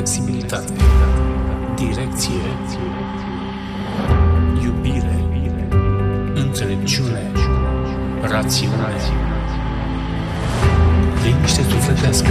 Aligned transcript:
flexibilitate, 0.00 0.72
direcție, 1.76 2.42
iubire, 4.62 5.24
înțelepciune, 6.34 7.30
rațiune, 8.22 8.94
liniște 11.22 11.62
sufletească. 11.62 12.28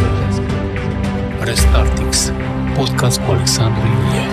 Restartix, 1.44 2.32
podcast 2.76 3.20
cu 3.20 3.32
Alexandru 3.32 3.82
Ilie. 3.86 4.28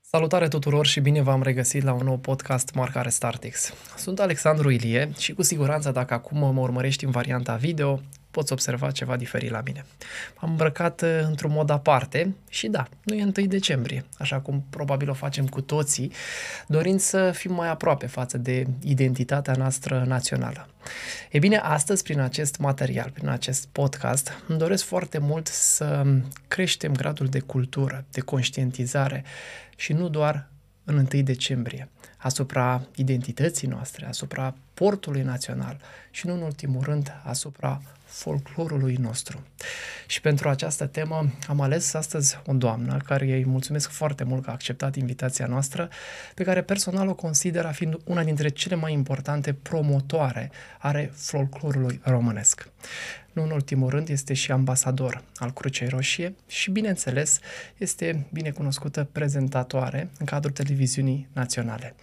Salutare 0.00 0.48
tuturor 0.48 0.86
și 0.86 1.00
bine 1.00 1.22
v-am 1.22 1.42
regăsit 1.42 1.82
la 1.82 1.92
un 1.92 2.04
nou 2.04 2.16
podcast 2.16 2.74
marca 2.74 3.02
Restartix. 3.02 3.72
Sunt 3.96 4.20
Alexandru 4.20 4.70
Ilie 4.70 5.10
și 5.18 5.32
cu 5.32 5.42
siguranță 5.42 5.90
dacă 5.90 6.14
acum 6.14 6.54
mă 6.54 6.60
urmărești 6.60 7.04
în 7.04 7.10
varianta 7.10 7.54
video, 7.54 8.00
poți 8.38 8.52
observa 8.52 8.90
ceva 8.90 9.16
diferit 9.16 9.50
la 9.50 9.60
mine. 9.64 9.84
am 10.36 10.50
îmbrăcat 10.50 11.02
uh, 11.02 11.20
într-un 11.22 11.52
mod 11.52 11.70
aparte 11.70 12.34
și 12.48 12.68
da, 12.68 12.88
nu 13.02 13.14
e 13.14 13.22
1 13.22 13.46
decembrie, 13.46 14.04
așa 14.18 14.40
cum 14.40 14.64
probabil 14.70 15.10
o 15.10 15.12
facem 15.12 15.46
cu 15.46 15.60
toții, 15.60 16.12
dorind 16.66 17.00
să 17.00 17.30
fim 17.30 17.54
mai 17.54 17.68
aproape 17.68 18.06
față 18.06 18.38
de 18.38 18.66
identitatea 18.82 19.54
noastră 19.54 20.04
națională. 20.06 20.68
E 21.30 21.38
bine, 21.38 21.56
astăzi, 21.56 22.02
prin 22.02 22.20
acest 22.20 22.58
material, 22.58 23.10
prin 23.10 23.28
acest 23.28 23.66
podcast, 23.72 24.32
îmi 24.48 24.58
doresc 24.58 24.84
foarte 24.84 25.18
mult 25.18 25.46
să 25.46 26.04
creștem 26.48 26.92
gradul 26.92 27.26
de 27.26 27.40
cultură, 27.40 28.04
de 28.10 28.20
conștientizare 28.20 29.24
și 29.76 29.92
nu 29.92 30.08
doar 30.08 30.48
în 30.84 30.96
1 31.12 31.22
decembrie, 31.22 31.88
asupra 32.16 32.82
identității 32.94 33.68
noastre, 33.68 34.06
asupra 34.06 34.54
portului 34.74 35.22
național 35.22 35.80
și 36.10 36.26
nu 36.26 36.32
în 36.32 36.40
ultimul 36.40 36.82
rând 36.82 37.20
asupra 37.24 37.80
folclorului 38.08 38.94
nostru. 38.94 39.42
Și 40.06 40.20
pentru 40.20 40.48
această 40.48 40.86
temă 40.86 41.30
am 41.46 41.60
ales 41.60 41.94
astăzi 41.94 42.38
o 42.46 42.52
doamnă 42.52 42.96
care 43.04 43.24
îi 43.24 43.44
mulțumesc 43.44 43.90
foarte 43.90 44.24
mult 44.24 44.42
că 44.42 44.50
a 44.50 44.52
acceptat 44.52 44.96
invitația 44.96 45.46
noastră, 45.46 45.88
pe 46.34 46.44
care 46.44 46.62
personal 46.62 47.08
o 47.08 47.14
consider 47.14 47.64
a 47.64 47.70
fiind 47.70 47.96
una 48.04 48.24
dintre 48.24 48.48
cele 48.48 48.74
mai 48.74 48.92
importante 48.92 49.52
promotoare 49.52 50.50
ale 50.78 51.10
folclorului 51.14 52.00
românesc. 52.02 52.68
Nu 53.32 53.42
în 53.42 53.50
ultimul 53.50 53.90
rând, 53.90 54.08
este 54.08 54.34
și 54.34 54.52
ambasador 54.52 55.22
al 55.36 55.52
Crucei 55.52 55.88
Roșie 55.88 56.34
și, 56.46 56.70
bineînțeles, 56.70 57.40
este 57.76 58.26
binecunoscută 58.32 59.08
prezentatoare 59.12 60.10
în 60.18 60.26
cadrul 60.26 60.52
televiziunii 60.52 61.28
naționale. 61.32 61.94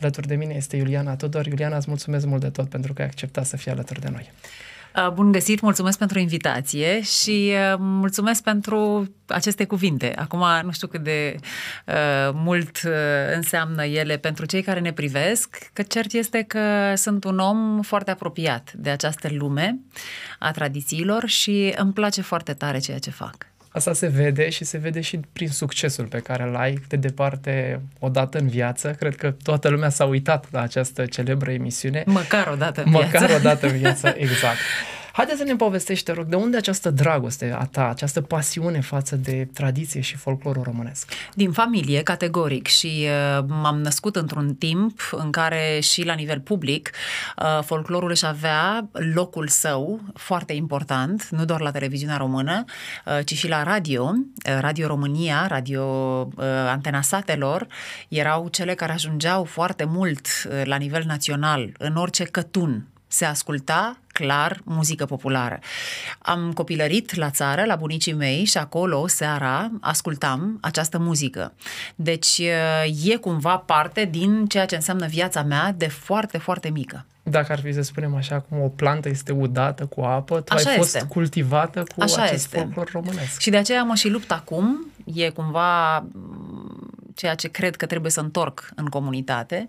Alături 0.00 0.26
de 0.26 0.34
mine 0.34 0.54
este 0.54 0.76
Iuliana 0.76 1.16
Tudor. 1.16 1.46
Iuliana, 1.46 1.76
îți 1.76 1.88
mulțumesc 1.88 2.26
mult 2.26 2.40
de 2.40 2.50
tot 2.50 2.68
pentru 2.68 2.92
că 2.92 3.02
ai 3.02 3.08
acceptat 3.08 3.46
să 3.46 3.56
fii 3.56 3.70
alături 3.70 4.00
de 4.00 4.08
noi. 4.08 4.30
Uh, 4.96 5.10
bun 5.12 5.32
găsit, 5.32 5.60
mulțumesc 5.60 5.98
pentru 5.98 6.18
invitație 6.18 7.02
și 7.02 7.52
uh, 7.72 7.76
mulțumesc 7.78 8.42
pentru 8.42 9.10
aceste 9.26 9.64
cuvinte. 9.64 10.12
Acum 10.16 10.44
nu 10.62 10.70
știu 10.70 10.86
cât 10.86 11.02
de 11.02 11.34
uh, 11.86 12.30
mult 12.32 12.80
uh, 12.84 12.92
înseamnă 13.34 13.84
ele 13.84 14.16
pentru 14.16 14.46
cei 14.46 14.62
care 14.62 14.80
ne 14.80 14.92
privesc, 14.92 15.70
că 15.72 15.82
cert 15.82 16.12
este 16.12 16.42
că 16.42 16.92
sunt 16.96 17.24
un 17.24 17.38
om 17.38 17.82
foarte 17.82 18.10
apropiat 18.10 18.72
de 18.72 18.90
această 18.90 19.28
lume 19.30 19.78
a 20.38 20.50
tradițiilor 20.50 21.28
și 21.28 21.74
îmi 21.76 21.92
place 21.92 22.22
foarte 22.22 22.52
tare 22.52 22.78
ceea 22.78 22.98
ce 22.98 23.10
fac. 23.10 23.49
Asta 23.72 23.92
se 23.92 24.06
vede 24.06 24.48
și 24.48 24.64
se 24.64 24.78
vede 24.78 25.00
și 25.00 25.20
prin 25.32 25.48
succesul 25.48 26.04
pe 26.04 26.18
care 26.18 26.42
îl 26.42 26.56
ai 26.56 26.78
de 26.88 26.96
departe 26.96 27.80
odată 27.98 28.38
în 28.38 28.48
viață. 28.48 28.90
Cred 28.98 29.16
că 29.16 29.34
toată 29.42 29.68
lumea 29.68 29.88
s-a 29.88 30.04
uitat 30.04 30.46
la 30.50 30.60
această 30.60 31.06
celebră 31.06 31.50
emisiune. 31.50 32.02
Măcar 32.06 32.48
o 32.52 32.54
dată 32.54 32.82
în 32.82 32.90
Măcar 32.90 33.08
viață. 33.08 33.24
Măcar 33.24 33.38
o 33.38 33.42
dată 33.42 33.66
în 33.66 33.76
viață, 33.76 34.14
exact. 34.16 34.58
Haideți 35.12 35.38
să 35.38 35.44
ne 35.44 35.56
povestești, 35.56 36.04
te 36.04 36.12
rog, 36.12 36.26
de 36.26 36.36
unde 36.36 36.56
această 36.56 36.90
dragoste 36.90 37.54
a 37.58 37.64
ta, 37.64 37.88
această 37.88 38.20
pasiune 38.20 38.80
față 38.80 39.16
de 39.16 39.48
tradiție 39.52 40.00
și 40.00 40.16
folclorul 40.16 40.62
românesc? 40.62 41.12
Din 41.34 41.52
familie, 41.52 42.02
categoric, 42.02 42.66
și 42.66 43.06
uh, 43.06 43.44
m-am 43.48 43.80
născut 43.80 44.16
într-un 44.16 44.54
timp 44.54 45.00
în 45.10 45.30
care 45.30 45.78
și 45.80 46.04
la 46.04 46.14
nivel 46.14 46.40
public 46.40 46.90
uh, 47.36 47.62
folclorul 47.64 48.10
își 48.10 48.26
avea 48.26 48.88
locul 49.14 49.48
său 49.48 50.00
foarte 50.14 50.52
important, 50.52 51.28
nu 51.28 51.44
doar 51.44 51.60
la 51.60 51.70
televiziunea 51.70 52.16
română, 52.16 52.64
uh, 53.06 53.18
ci 53.24 53.34
și 53.34 53.48
la 53.48 53.62
radio. 53.62 54.14
Uh, 54.48 54.58
radio 54.60 54.86
România, 54.86 55.46
Radio 55.46 55.82
uh, 56.36 56.44
Antena 56.68 57.00
Satelor, 57.00 57.66
erau 58.08 58.48
cele 58.48 58.74
care 58.74 58.92
ajungeau 58.92 59.44
foarte 59.44 59.84
mult 59.84 60.26
uh, 60.26 60.62
la 60.64 60.76
nivel 60.76 61.02
național, 61.06 61.72
în 61.78 61.96
orice 61.96 62.24
cătun 62.24 62.89
se 63.12 63.24
asculta 63.24 63.96
clar 64.12 64.60
muzică 64.64 65.04
populară. 65.04 65.58
Am 66.18 66.52
copilărit 66.52 67.14
la 67.14 67.30
țară, 67.30 67.64
la 67.64 67.76
bunicii 67.76 68.12
mei 68.12 68.44
și 68.44 68.58
acolo, 68.58 69.06
seara, 69.06 69.70
ascultam 69.80 70.58
această 70.60 70.98
muzică. 70.98 71.52
Deci 71.94 72.40
e 73.04 73.16
cumva 73.16 73.56
parte 73.56 74.04
din 74.04 74.46
ceea 74.46 74.66
ce 74.66 74.74
înseamnă 74.74 75.06
viața 75.06 75.42
mea 75.42 75.74
de 75.76 75.88
foarte, 75.88 76.38
foarte 76.38 76.70
mică. 76.70 77.04
Dacă 77.22 77.52
ar 77.52 77.60
fi 77.60 77.72
să 77.72 77.82
spunem 77.82 78.14
așa, 78.14 78.40
cum 78.40 78.62
o 78.62 78.68
plantă 78.68 79.08
este 79.08 79.32
udată 79.32 79.86
cu 79.86 80.00
apă, 80.00 80.40
tu 80.40 80.54
așa 80.54 80.70
ai 80.70 80.76
fost 80.76 80.94
este. 80.94 81.08
cultivată 81.08 81.84
cu 81.96 82.02
așa 82.02 82.22
acest 82.22 82.44
este. 82.44 82.58
folclor 82.58 82.90
românesc. 82.92 83.40
Și 83.40 83.50
de 83.50 83.56
aceea 83.56 83.82
mă 83.82 83.94
și 83.94 84.08
lupt 84.08 84.30
acum, 84.30 84.86
e 85.04 85.30
cumva 85.30 86.04
ceea 87.14 87.34
ce 87.34 87.48
cred 87.48 87.76
că 87.76 87.86
trebuie 87.86 88.10
să 88.10 88.20
întorc 88.20 88.70
în 88.74 88.86
comunitate, 88.86 89.68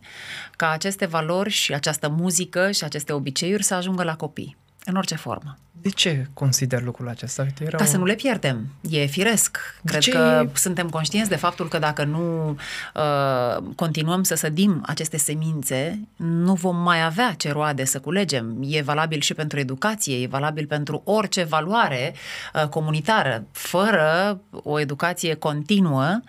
ca 0.56 0.70
aceste 0.70 1.06
valori 1.06 1.50
și 1.50 1.74
această 1.74 2.10
muzică 2.10 2.72
și 2.72 2.84
aceste 2.84 3.14
obiceiuri 3.14 3.64
să 3.64 3.74
ajungă 3.74 4.04
la 4.04 4.16
copii, 4.16 4.58
în 4.86 4.96
orice 4.96 5.16
formă. 5.16 5.58
De 5.82 5.90
ce 5.90 6.28
consider 6.34 6.82
lucrul 6.82 7.08
acesta? 7.10 7.42
Uite, 7.42 7.64
era 7.64 7.78
Ca 7.78 7.86
să 7.86 7.98
nu 7.98 8.06
le 8.06 8.16
pierdem. 8.16 8.68
E 8.90 9.06
firesc. 9.06 9.58
De 9.82 9.90
Cred 9.90 10.02
ce? 10.02 10.12
că 10.12 10.50
suntem 10.54 10.90
conștienți 10.90 11.30
de 11.30 11.36
faptul 11.36 11.68
că 11.68 11.80
dacă 11.80 12.04
nu 12.04 12.50
uh, 12.96 13.64
continuăm 13.76 14.24
să 14.24 14.36
sădim 14.36 14.84
aceste 14.86 15.18
semințe, 15.18 16.00
nu 16.16 16.54
vom 16.54 16.76
mai 16.78 17.04
avea 17.04 17.34
ce 17.34 17.52
roade 17.52 17.86
să 17.86 18.00
culegem. 18.00 18.58
E 18.62 18.82
valabil 18.82 19.20
și 19.22 19.34
pentru 19.34 19.60
educație, 19.60 20.22
e 20.22 20.28
valabil 20.28 20.66
pentru 20.66 21.02
orice 21.06 21.44
valoare 21.44 22.14
uh, 22.54 22.68
comunitară. 22.68 23.44
Fără 23.52 24.40
o 24.52 24.80
educație 24.80 25.34
continuă, 25.34 26.22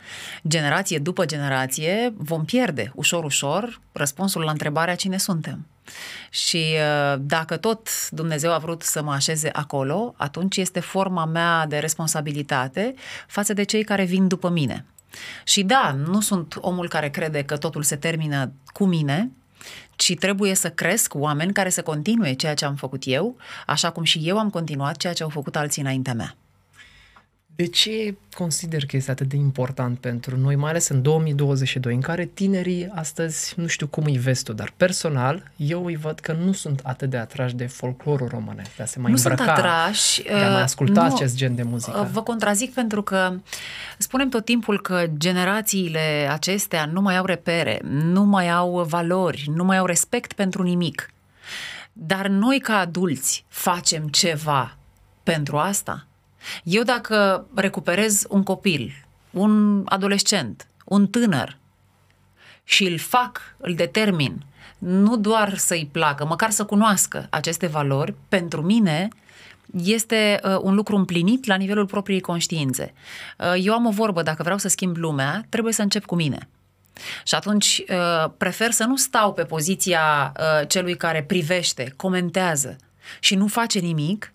generație 0.49 0.99
după 0.99 1.25
generație, 1.25 2.13
vom 2.17 2.45
pierde 2.45 2.93
ușor, 2.95 3.25
ușor 3.25 3.81
răspunsul 3.93 4.43
la 4.43 4.51
întrebarea 4.51 4.95
cine 4.95 5.19
suntem. 5.19 5.67
Și 6.31 6.65
dacă 7.19 7.57
tot 7.57 8.11
Dumnezeu 8.11 8.53
a 8.53 8.59
vrut 8.59 8.83
să 8.83 9.03
mă 9.03 9.13
așeze 9.13 9.49
acolo, 9.53 10.15
atunci 10.17 10.57
este 10.57 10.81
forma 10.81 11.25
mea 11.25 11.67
de 11.67 11.79
responsabilitate 11.79 12.95
față 13.27 13.53
de 13.53 13.63
cei 13.63 13.85
care 13.85 14.05
vin 14.05 14.29
după 14.29 14.49
mine. 14.49 14.85
Și 15.45 15.63
da, 15.63 15.97
nu 16.07 16.21
sunt 16.21 16.55
omul 16.61 16.89
care 16.89 17.11
crede 17.11 17.43
că 17.43 17.57
totul 17.57 17.83
se 17.83 17.97
termină 17.97 18.53
cu 18.65 18.85
mine, 18.85 19.31
ci 19.97 20.15
trebuie 20.15 20.55
să 20.55 20.71
cresc 20.71 21.15
oameni 21.15 21.53
care 21.53 21.69
să 21.69 21.83
continue 21.83 22.33
ceea 22.33 22.55
ce 22.55 22.65
am 22.65 22.75
făcut 22.75 23.03
eu, 23.07 23.37
așa 23.67 23.91
cum 23.91 24.03
și 24.03 24.21
eu 24.25 24.39
am 24.39 24.51
continuat 24.51 24.97
ceea 24.97 25.13
ce 25.13 25.23
au 25.23 25.29
făcut 25.29 25.57
alții 25.57 25.83
înaintea 25.83 26.15
mea. 26.15 26.37
De 27.57 27.67
ce 27.67 28.17
consider 28.35 28.87
că 28.87 28.97
este 28.97 29.11
atât 29.11 29.29
de 29.29 29.37
important 29.37 29.99
pentru 29.99 30.37
noi, 30.37 30.57
mai 30.57 30.71
ales 30.71 30.89
în 30.89 31.03
2022, 31.03 31.95
în 31.95 32.01
care 32.01 32.25
tinerii 32.25 32.89
astăzi, 32.95 33.55
nu 33.57 33.67
știu 33.67 33.87
cum 33.87 34.05
îi 34.05 34.19
vezi 34.19 34.43
tu, 34.45 34.53
dar 34.53 34.73
personal, 34.77 35.51
eu 35.57 35.85
îi 35.85 35.97
văd 35.97 36.19
că 36.19 36.33
nu 36.33 36.53
sunt 36.53 36.81
atât 36.83 37.11
de 37.11 37.17
atrași 37.17 37.55
de 37.55 37.67
folclorul 37.67 38.29
românesc, 38.29 38.77
de 38.77 38.83
a 38.83 38.87
se 38.87 38.99
mai 38.99 39.11
nu 39.11 39.17
îmbrăca, 39.17 39.45
sunt 39.45 39.59
atrași, 39.59 40.23
de 40.23 40.33
a 40.33 40.51
mai 40.53 40.63
asculta 40.63 41.07
nu, 41.07 41.15
acest 41.15 41.37
gen 41.37 41.55
de 41.55 41.63
muzică. 41.63 42.09
Vă 42.13 42.23
contrazic 42.23 42.75
pentru 42.75 43.03
că 43.03 43.35
spunem 43.99 44.29
tot 44.29 44.45
timpul 44.45 44.81
că 44.81 45.05
generațiile 45.17 46.29
acestea 46.31 46.85
nu 46.85 47.01
mai 47.01 47.17
au 47.17 47.25
repere, 47.25 47.81
nu 47.85 48.25
mai 48.25 48.51
au 48.51 48.83
valori, 48.83 49.51
nu 49.55 49.65
mai 49.65 49.77
au 49.77 49.87
respect 49.87 50.33
pentru 50.33 50.63
nimic. 50.63 51.11
Dar 51.93 52.29
noi 52.29 52.59
ca 52.59 52.79
adulți 52.79 53.45
facem 53.49 54.09
ceva 54.09 54.77
pentru 55.23 55.57
asta? 55.57 56.07
Eu 56.65 56.83
dacă 56.83 57.47
recuperez 57.55 58.25
un 58.29 58.43
copil, 58.43 59.05
un 59.31 59.83
adolescent, 59.85 60.67
un 60.85 61.07
tânăr 61.07 61.57
și 62.65 62.85
îl 62.85 62.99
fac, 62.99 63.57
îl 63.57 63.75
determin, 63.75 64.45
nu 64.79 65.17
doar 65.17 65.57
să-i 65.57 65.89
placă, 65.93 66.27
măcar 66.27 66.51
să 66.51 66.65
cunoască 66.65 67.27
aceste 67.31 67.67
valori, 67.67 68.15
pentru 68.29 68.63
mine 68.63 69.09
este 69.85 70.41
uh, 70.45 70.57
un 70.61 70.75
lucru 70.75 70.97
împlinit 70.97 71.47
la 71.47 71.55
nivelul 71.55 71.87
propriei 71.87 72.21
conștiințe. 72.21 72.95
Uh, 73.39 73.55
eu 73.63 73.75
am 73.75 73.87
o 73.87 73.91
vorbă, 73.91 74.23
dacă 74.23 74.43
vreau 74.43 74.59
să 74.59 74.69
schimb 74.69 74.97
lumea, 74.97 75.47
trebuie 75.49 75.73
să 75.73 75.83
încep 75.83 76.05
cu 76.05 76.15
mine. 76.15 76.49
Și 77.25 77.35
atunci 77.35 77.83
uh, 77.89 78.31
prefer 78.37 78.71
să 78.71 78.85
nu 78.85 78.97
stau 78.97 79.33
pe 79.33 79.43
poziția 79.43 80.33
uh, 80.37 80.69
celui 80.69 80.97
care 80.97 81.23
privește, 81.23 81.93
comentează 81.97 82.77
și 83.21 83.35
nu 83.35 83.47
face 83.47 83.79
nimic, 83.79 84.33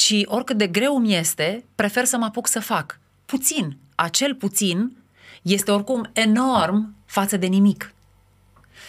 ci 0.00 0.22
oricât 0.24 0.56
de 0.56 0.66
greu 0.66 0.98
mi 0.98 1.14
este, 1.14 1.64
prefer 1.74 2.04
să 2.04 2.16
mă 2.16 2.24
apuc 2.24 2.46
să 2.46 2.60
fac. 2.60 2.98
Puțin. 3.26 3.76
Acel 3.94 4.34
puțin 4.34 4.96
este 5.42 5.70
oricum 5.70 6.10
enorm 6.12 6.94
față 7.06 7.36
de 7.36 7.46
nimic. 7.46 7.92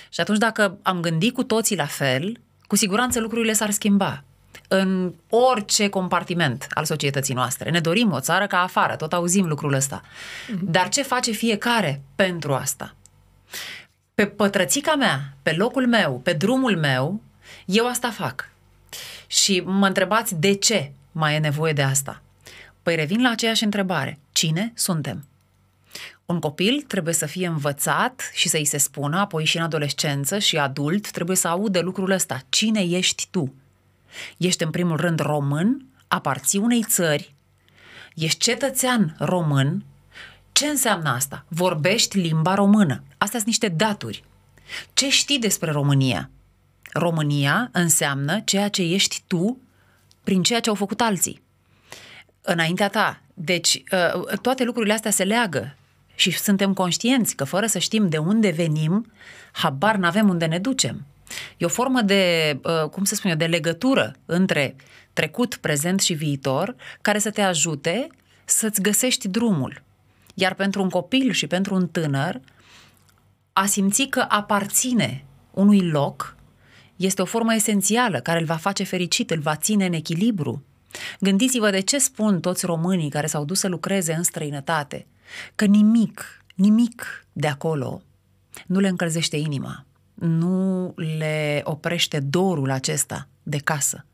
Și 0.09 0.21
atunci 0.21 0.37
dacă 0.37 0.77
am 0.81 0.99
gândit 0.99 1.33
cu 1.33 1.43
toții 1.43 1.75
la 1.75 1.85
fel, 1.85 2.39
cu 2.67 2.75
siguranță 2.75 3.19
lucrurile 3.19 3.53
s-ar 3.53 3.71
schimba. 3.71 4.23
în 4.67 5.13
orice 5.29 5.89
compartiment 5.89 6.67
al 6.69 6.85
societății 6.85 7.33
noastre. 7.33 7.69
Ne 7.69 7.79
dorim 7.79 8.11
o 8.11 8.19
țară 8.19 8.47
ca 8.47 8.61
afară, 8.61 8.95
tot 8.95 9.13
auzim 9.13 9.45
lucrul 9.45 9.73
ăsta. 9.73 10.01
Dar 10.61 10.89
ce 10.89 11.01
face 11.01 11.31
fiecare 11.31 12.01
pentru 12.15 12.53
asta? 12.53 12.95
Pe 14.13 14.25
pătrățica 14.25 14.95
mea, 14.95 15.33
pe 15.41 15.51
locul 15.51 15.87
meu, 15.87 16.19
pe 16.19 16.33
drumul 16.33 16.77
meu, 16.77 17.21
eu 17.65 17.87
asta 17.87 18.09
fac. 18.09 18.49
Și 19.27 19.61
mă 19.65 19.87
întrebați 19.87 20.35
de 20.35 20.53
ce 20.53 20.91
mai 21.11 21.35
e 21.35 21.39
nevoie 21.39 21.73
de 21.73 21.81
asta? 21.81 22.21
Păi 22.83 22.95
revin 22.95 23.21
la 23.21 23.29
aceeași 23.29 23.63
întrebare. 23.63 24.19
Cine 24.31 24.71
suntem? 24.75 25.25
Un 26.25 26.39
copil 26.39 26.83
trebuie 26.87 27.13
să 27.13 27.25
fie 27.25 27.47
învățat 27.47 28.29
și 28.33 28.49
să-i 28.49 28.65
se 28.65 28.77
spună, 28.77 29.19
apoi 29.19 29.45
și 29.45 29.57
în 29.57 29.63
adolescență 29.63 30.39
și 30.39 30.57
adult 30.57 31.11
trebuie 31.11 31.37
să 31.37 31.47
audă 31.47 31.79
lucrul 31.79 32.11
ăsta. 32.11 32.41
Cine 32.49 32.81
ești 32.81 33.27
tu? 33.31 33.53
Ești 34.37 34.63
în 34.63 34.69
primul 34.69 34.97
rând 34.97 35.19
român, 35.19 35.85
aparții 36.07 36.59
unei 36.59 36.83
țări, 36.83 37.33
ești 38.15 38.39
cetățean 38.39 39.15
român. 39.19 39.85
Ce 40.51 40.65
înseamnă 40.65 41.09
asta? 41.09 41.45
Vorbești 41.47 42.17
limba 42.17 42.53
română. 42.53 43.03
Astea 43.17 43.39
sunt 43.39 43.45
niște 43.45 43.67
daturi. 43.67 44.23
Ce 44.93 45.09
știi 45.09 45.39
despre 45.39 45.71
România? 45.71 46.29
România 46.93 47.69
înseamnă 47.71 48.39
ceea 48.39 48.69
ce 48.69 48.81
ești 48.81 49.23
tu 49.27 49.57
prin 50.23 50.43
ceea 50.43 50.59
ce 50.59 50.69
au 50.69 50.75
făcut 50.75 51.01
alții. 51.01 51.41
Înaintea 52.41 52.87
ta. 52.87 53.21
Deci, 53.33 53.83
uh, 53.91 54.37
toate 54.41 54.63
lucrurile 54.63 54.93
astea 54.93 55.11
se 55.11 55.23
leagă 55.23 55.75
și 56.15 56.31
suntem 56.31 56.73
conștienți 56.73 57.35
că 57.35 57.43
fără 57.43 57.65
să 57.65 57.79
știm 57.79 58.09
de 58.09 58.17
unde 58.17 58.49
venim, 58.49 59.11
habar 59.51 59.95
n-avem 59.95 60.29
unde 60.29 60.45
ne 60.45 60.59
ducem. 60.59 61.05
E 61.57 61.65
o 61.65 61.69
formă 61.69 62.01
de, 62.01 62.59
uh, 62.63 62.89
cum 62.89 63.03
să 63.03 63.15
spun 63.15 63.29
eu, 63.29 63.37
de 63.37 63.45
legătură 63.45 64.15
între 64.25 64.75
trecut, 65.13 65.55
prezent 65.55 65.99
și 65.99 66.13
viitor, 66.13 66.75
care 67.01 67.19
să 67.19 67.29
te 67.29 67.41
ajute 67.41 68.07
să-ți 68.45 68.81
găsești 68.81 69.27
drumul. 69.27 69.81
Iar 70.33 70.53
pentru 70.53 70.81
un 70.81 70.89
copil 70.89 71.31
și 71.31 71.47
pentru 71.47 71.75
un 71.75 71.87
tânăr, 71.87 72.41
a 73.53 73.65
simți 73.65 74.03
că 74.03 74.25
aparține 74.29 75.23
unui 75.51 75.89
loc 75.89 76.35
este 77.05 77.21
o 77.21 77.25
formă 77.25 77.53
esențială 77.53 78.19
care 78.19 78.39
îl 78.39 78.45
va 78.45 78.55
face 78.55 78.83
fericit, 78.83 79.31
îl 79.31 79.39
va 79.39 79.55
ține 79.55 79.85
în 79.85 79.93
echilibru. 79.93 80.63
Gândiți-vă 81.19 81.69
de 81.69 81.79
ce 81.79 81.97
spun 81.97 82.39
toți 82.39 82.65
românii 82.65 83.09
care 83.09 83.27
s-au 83.27 83.45
dus 83.45 83.59
să 83.59 83.67
lucreze 83.67 84.13
în 84.13 84.23
străinătate, 84.23 85.07
că 85.55 85.65
nimic, 85.65 86.43
nimic 86.55 87.25
de 87.33 87.47
acolo 87.47 88.01
nu 88.65 88.79
le 88.79 88.87
încălzește 88.87 89.37
inima, 89.37 89.85
nu 90.13 90.93
le 91.17 91.61
oprește 91.63 92.19
dorul 92.19 92.71
acesta 92.71 93.27
de 93.43 93.57
casă, 93.57 94.05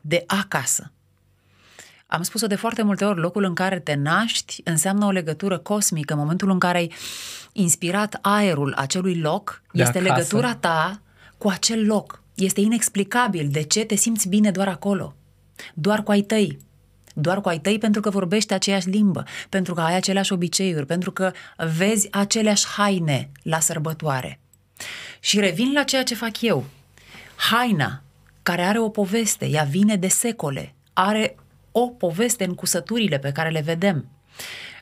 de 0.00 0.24
acasă. 0.26 0.92
Am 2.06 2.22
spus-o 2.22 2.46
de 2.46 2.54
foarte 2.54 2.82
multe 2.82 3.04
ori, 3.04 3.20
locul 3.20 3.44
în 3.44 3.54
care 3.54 3.78
te 3.78 3.94
naști 3.94 4.60
înseamnă 4.64 5.04
o 5.06 5.10
legătură 5.10 5.58
cosmică. 5.58 6.12
În 6.12 6.18
momentul 6.18 6.50
în 6.50 6.58
care 6.58 6.78
ai 6.78 6.92
inspirat 7.52 8.18
aerul 8.20 8.74
acelui 8.76 9.18
loc, 9.20 9.62
De 9.72 9.82
este 9.82 9.98
acasă. 9.98 10.14
legătura 10.14 10.54
ta 10.54 11.00
cu 11.40 11.48
acel 11.48 11.86
loc. 11.86 12.22
Este 12.34 12.60
inexplicabil 12.60 13.48
de 13.50 13.62
ce 13.62 13.84
te 13.84 13.94
simți 13.94 14.28
bine 14.28 14.50
doar 14.50 14.68
acolo, 14.68 15.14
doar 15.74 16.02
cu 16.02 16.10
ai 16.10 16.20
tăi. 16.20 16.58
Doar 17.14 17.40
cu 17.40 17.48
ai 17.48 17.58
tăi 17.58 17.78
pentru 17.78 18.00
că 18.00 18.10
vorbești 18.10 18.52
aceeași 18.52 18.88
limbă, 18.88 19.24
pentru 19.48 19.74
că 19.74 19.80
ai 19.80 19.94
aceleași 19.94 20.32
obiceiuri, 20.32 20.86
pentru 20.86 21.12
că 21.12 21.32
vezi 21.76 22.08
aceleași 22.10 22.66
haine 22.66 23.30
la 23.42 23.60
sărbătoare. 23.60 24.40
Și 25.20 25.40
revin 25.40 25.72
la 25.72 25.82
ceea 25.82 26.02
ce 26.02 26.14
fac 26.14 26.40
eu. 26.40 26.64
Haina, 27.36 28.02
care 28.42 28.62
are 28.62 28.78
o 28.78 28.88
poveste, 28.88 29.46
ea 29.46 29.64
vine 29.64 29.96
de 29.96 30.08
secole, 30.08 30.74
are 30.92 31.36
o 31.72 31.88
poveste 31.88 32.44
în 32.44 32.54
cusăturile 32.54 33.18
pe 33.18 33.32
care 33.32 33.50
le 33.50 33.60
vedem. 33.60 34.08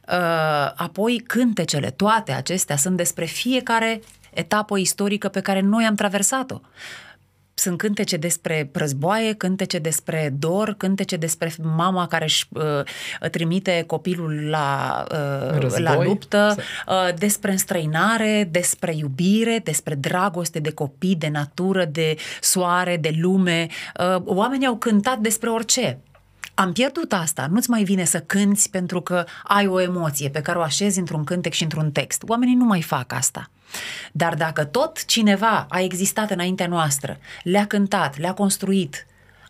Uh, 0.08 0.72
apoi 0.74 1.22
cântecele, 1.26 1.90
toate 1.90 2.32
acestea 2.32 2.76
sunt 2.76 2.96
despre 2.96 3.24
fiecare 3.24 4.00
etapă 4.38 4.78
istorică 4.78 5.28
pe 5.28 5.40
care 5.40 5.60
noi 5.60 5.84
am 5.84 5.94
traversat-o. 5.94 6.60
Sunt 7.54 7.78
cântece 7.78 8.16
despre 8.16 8.70
războaie, 8.72 9.32
cântece 9.34 9.78
despre 9.78 10.34
dor, 10.38 10.74
cântece 10.76 11.16
despre 11.16 11.52
mama 11.62 12.06
care 12.06 12.24
își 12.24 12.46
uh, 12.52 13.30
trimite 13.30 13.84
copilul 13.86 14.48
la, 14.50 15.04
uh, 15.12 15.58
Război. 15.58 15.82
la 15.82 16.02
luptă, 16.02 16.54
Să- 16.56 16.62
uh, 16.88 17.14
despre 17.18 17.50
înstrăinare, 17.50 18.48
despre 18.50 18.94
iubire, 18.96 19.60
despre 19.64 19.94
dragoste 19.94 20.58
de 20.58 20.70
copii, 20.72 21.16
de 21.16 21.28
natură, 21.28 21.84
de 21.84 22.16
soare, 22.40 22.96
de 22.96 23.14
lume. 23.20 23.66
Uh, 24.00 24.22
oamenii 24.24 24.66
au 24.66 24.76
cântat 24.76 25.18
despre 25.18 25.50
orice. 25.50 25.98
Am 26.54 26.72
pierdut 26.72 27.12
asta. 27.12 27.46
Nu-ți 27.50 27.70
mai 27.70 27.82
vine 27.82 28.04
să 28.04 28.18
cânți 28.18 28.70
pentru 28.70 29.00
că 29.00 29.24
ai 29.44 29.66
o 29.66 29.80
emoție 29.80 30.28
pe 30.28 30.40
care 30.40 30.58
o 30.58 30.62
așezi 30.62 30.98
într-un 30.98 31.24
cântec 31.24 31.52
și 31.52 31.62
într-un 31.62 31.90
text. 31.90 32.22
Oamenii 32.26 32.54
nu 32.54 32.64
mai 32.64 32.82
fac 32.82 33.12
asta. 33.12 33.50
Dar 34.12 34.34
dacă 34.34 34.64
tot 34.64 35.04
cineva 35.04 35.66
a 35.68 35.80
existat 35.80 36.30
înaintea 36.30 36.66
noastră, 36.66 37.18
le-a 37.42 37.66
cântat, 37.66 38.18
le-a 38.18 38.34
construit, 38.34 39.06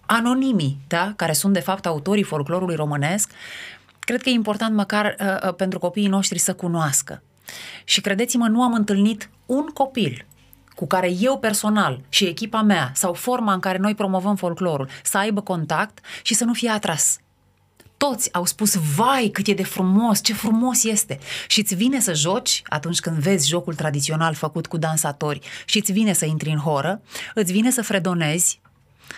anonimii, 0.06 0.78
da, 0.86 1.12
care 1.16 1.32
sunt 1.32 1.52
de 1.52 1.60
fapt 1.60 1.86
autorii 1.86 2.22
folclorului 2.22 2.74
românesc, 2.74 3.30
cred 3.98 4.22
că 4.22 4.28
e 4.28 4.32
important 4.32 4.74
măcar 4.74 5.16
uh, 5.20 5.26
uh, 5.46 5.54
pentru 5.54 5.78
copiii 5.78 6.08
noștri 6.08 6.38
să 6.38 6.54
cunoască. 6.54 7.22
Și 7.84 8.00
credeți-mă, 8.00 8.46
nu 8.46 8.62
am 8.62 8.72
întâlnit 8.72 9.30
un 9.46 9.66
copil 9.66 10.26
cu 10.74 10.86
care 10.86 11.10
eu 11.10 11.38
personal 11.38 12.00
și 12.08 12.24
echipa 12.24 12.62
mea 12.62 12.90
sau 12.94 13.12
forma 13.12 13.52
în 13.52 13.60
care 13.60 13.78
noi 13.78 13.94
promovăm 13.94 14.36
folclorul 14.36 14.88
să 15.02 15.18
aibă 15.18 15.40
contact 15.40 15.98
și 16.22 16.34
să 16.34 16.44
nu 16.44 16.52
fie 16.52 16.70
atras. 16.70 17.18
Toți 17.98 18.32
au 18.32 18.44
spus, 18.44 18.74
vai, 18.74 19.28
cât 19.32 19.46
e 19.46 19.54
de 19.54 19.64
frumos, 19.64 20.22
ce 20.22 20.34
frumos 20.34 20.84
este. 20.84 21.18
Și 21.46 21.60
îți 21.60 21.74
vine 21.74 22.00
să 22.00 22.14
joci 22.14 22.62
atunci 22.66 23.00
când 23.00 23.16
vezi 23.16 23.48
jocul 23.48 23.74
tradițional 23.74 24.34
făcut 24.34 24.66
cu 24.66 24.76
dansatori 24.76 25.40
și 25.64 25.78
îți 25.78 25.92
vine 25.92 26.12
să 26.12 26.24
intri 26.24 26.50
în 26.50 26.58
horă, 26.58 27.00
îți 27.34 27.52
vine 27.52 27.70
să 27.70 27.82
fredonezi 27.82 28.60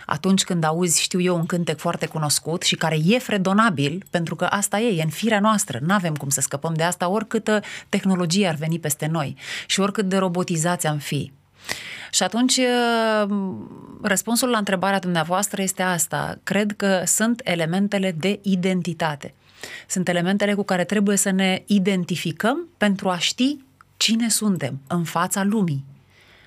atunci 0.06 0.44
când 0.44 0.65
auzi, 0.65 1.03
știu 1.03 1.21
eu, 1.21 1.37
un 1.37 1.47
cântec 1.47 1.79
foarte 1.79 2.06
cunoscut 2.06 2.62
și 2.62 2.77
care 2.77 2.99
e 3.05 3.19
fredonabil, 3.19 4.05
pentru 4.11 4.37
că 4.37 4.44
asta 4.44 4.79
e, 4.79 4.99
e 4.99 5.03
în 5.03 5.11
firea 5.11 5.41
noastră, 5.41 5.79
nu 5.83 5.94
avem 5.94 6.15
cum 6.15 6.29
să 6.29 6.41
scăpăm 6.41 6.75
de 6.75 6.83
asta, 6.83 7.09
oricâtă 7.09 7.62
tehnologie 7.88 8.47
ar 8.49 8.55
veni 8.55 8.79
peste 8.79 9.06
noi 9.06 9.37
și 9.67 9.81
oricât 9.81 10.09
de 10.09 10.17
robotizați 10.17 10.87
am 10.87 10.99
fi. 10.99 11.33
Și 12.11 12.23
atunci 12.23 12.57
uh, 12.57 13.37
răspunsul 14.03 14.49
la 14.49 14.59
întrebarea 14.59 14.99
dumneavoastră 14.99 15.62
este 15.62 15.83
asta. 15.83 16.39
Cred 16.43 16.73
că 16.77 17.03
sunt 17.07 17.41
elementele 17.45 18.12
de 18.12 18.38
identitate. 18.43 19.35
Sunt 19.88 20.09
elementele 20.09 20.55
cu 20.55 20.62
care 20.62 20.85
trebuie 20.85 21.17
să 21.17 21.31
ne 21.31 21.62
identificăm 21.67 22.69
pentru 22.76 23.09
a 23.09 23.19
ști 23.19 23.59
cine 23.97 24.29
suntem 24.29 24.81
în 24.87 25.05
fața 25.05 25.43
lumii. 25.43 25.85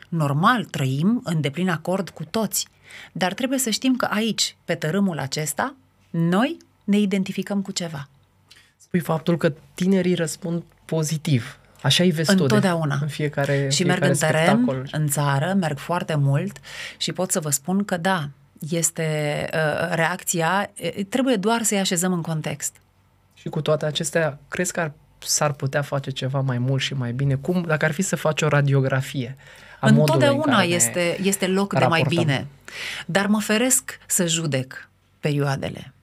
Normal, 0.10 0.66
trăim 0.66 1.22
în 1.24 1.42
deplin 1.42 1.70
acord 1.70 2.10
cu 2.10 2.24
toți, 2.26 2.68
dar 3.12 3.34
trebuie 3.34 3.60
să 3.60 3.70
știm 3.70 3.96
că 3.96 4.06
aici, 4.06 4.56
pe 4.66 4.76
tărâmul 4.76 5.20
acesta, 5.20 5.76
noi 6.10 6.58
ne 6.84 6.98
identificăm 6.98 7.62
cu 7.62 7.72
ceva. 7.72 8.10
Spui 8.78 9.00
faptul 9.00 9.38
că 9.38 9.54
tinerii 9.74 10.14
răspund 10.14 10.64
pozitiv. 10.86 11.58
Așa 11.84 12.04
îi 12.04 12.12
vezi 12.12 12.30
tu 12.30 12.36
de- 12.36 12.42
Întotdeauna. 12.42 12.98
în 13.02 13.08
fiecare, 13.08 13.70
și 13.70 13.76
fiecare 13.76 14.00
merg 14.00 14.12
în 14.12 14.18
teren, 14.28 14.46
spectacol. 14.46 14.88
în 14.92 15.08
țară, 15.08 15.54
merg 15.60 15.78
foarte 15.78 16.16
mult 16.16 16.58
și 16.98 17.12
pot 17.12 17.32
să 17.32 17.40
vă 17.40 17.50
spun 17.50 17.86
că 17.86 17.98
da, 17.98 18.30
este 18.70 19.06
uh, 19.54 19.90
reacția, 19.96 20.70
uh, 20.84 21.06
trebuie 21.10 21.36
doar 21.36 21.64
să-i 21.64 21.80
așezăm 21.80 22.14
în 22.14 22.22
context. 22.22 22.76
Și 23.34 23.50
cu 23.50 23.62
toate 23.62 23.86
acestea, 23.86 24.38
crezi 24.48 24.72
că 24.72 24.80
ar, 24.80 24.92
s-ar 25.20 25.52
putea 25.52 25.82
face 25.82 26.10
ceva 26.12 26.40
mai 26.40 26.58
mult 26.58 26.82
și 26.82 26.94
mai 26.94 27.12
bine? 27.12 27.36
Cum, 27.36 27.64
dacă 27.68 27.86
ar 27.86 27.92
fi 27.92 28.02
să 28.02 28.16
faci 28.16 28.42
o 28.42 28.48
radiografie 28.48 29.36
a 29.80 29.86
modului 29.86 29.96
în 29.96 30.00
Întotdeauna 30.00 30.56
care 30.56 30.68
ne 30.68 30.74
este, 30.74 31.18
este 31.22 31.48
loc 31.48 31.74
de 31.74 31.86
mai 31.86 32.00
raportăm? 32.02 32.24
bine. 32.24 32.48
Dar 33.06 33.28
mă 33.28 33.42
feresc 33.42 33.98
să 34.08 34.26
judec 34.28 34.90
perioadele. 35.20 35.94